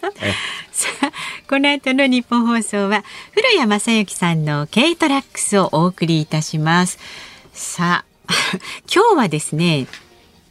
[0.74, 1.12] さあ、
[1.48, 7.00] この後の日本放送は、古谷正幸さんの軽トラックスをお送りいたします。
[7.54, 8.34] さあ、
[8.94, 9.88] 今日はですね、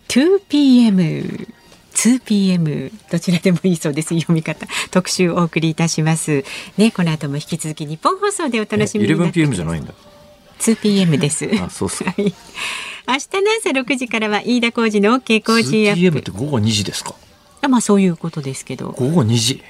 [0.09, 1.49] 2pm。
[1.95, 4.15] 2pm どちらでもいいそうです。
[4.15, 6.45] 読み方特集をお送りいたします。
[6.77, 9.93] ねこの後も引き続き日本放送でお楽しみに 11pm じゃないんだ。
[10.59, 11.49] 2pm です。
[11.61, 12.35] あそうそう、はい、明日の
[13.61, 16.19] 朝6時からは飯田浩二の OK 工事アップ。
[16.19, 17.15] 2pm って午後2時ですか？
[17.61, 18.91] あまあそういうことですけど。
[18.93, 19.63] 午後2時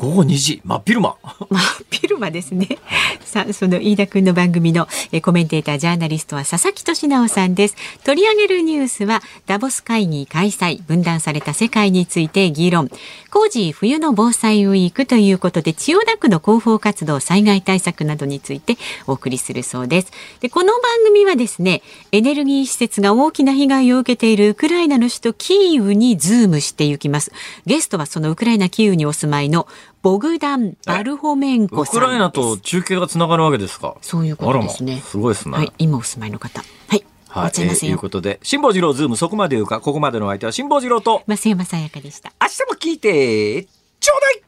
[0.00, 1.14] 午後2時真っ昼間。
[1.50, 2.78] 真っ昼間ですね。
[3.22, 4.88] さあその飯田君の番組の
[5.20, 7.76] コメンテータージャーナリストは佐々木俊直さんです。
[8.02, 12.90] 取り上げるニュースはダボス会議開催分断された世界について議論。
[13.30, 20.12] 工事冬の防災ウィークということで千代田区の広報活動災害対策などについてお送りするそうです。
[20.40, 27.32] でこの番組はですねエネルギー施設が大きな被害を受けているウクライナの首都キーウにズームしていきます。
[27.66, 29.68] ゲストはそのウクライナキーウにお住まいの
[30.02, 33.96] ボグダン・バルホメンコさんウクライナと中継がつながるわけですか？
[34.00, 34.98] そういうことですね。
[34.98, 35.56] すごいですね。
[35.58, 36.62] はい、今お住まいの方。
[36.88, 37.04] はい。
[37.28, 42.32] はい、と、えー、いうことで、辛坊治郎ズームそこまで言うか、ここまでの相手は辛坊治郎と、増山さやかでした。
[42.40, 44.42] 明日も聞いて、ちょうだい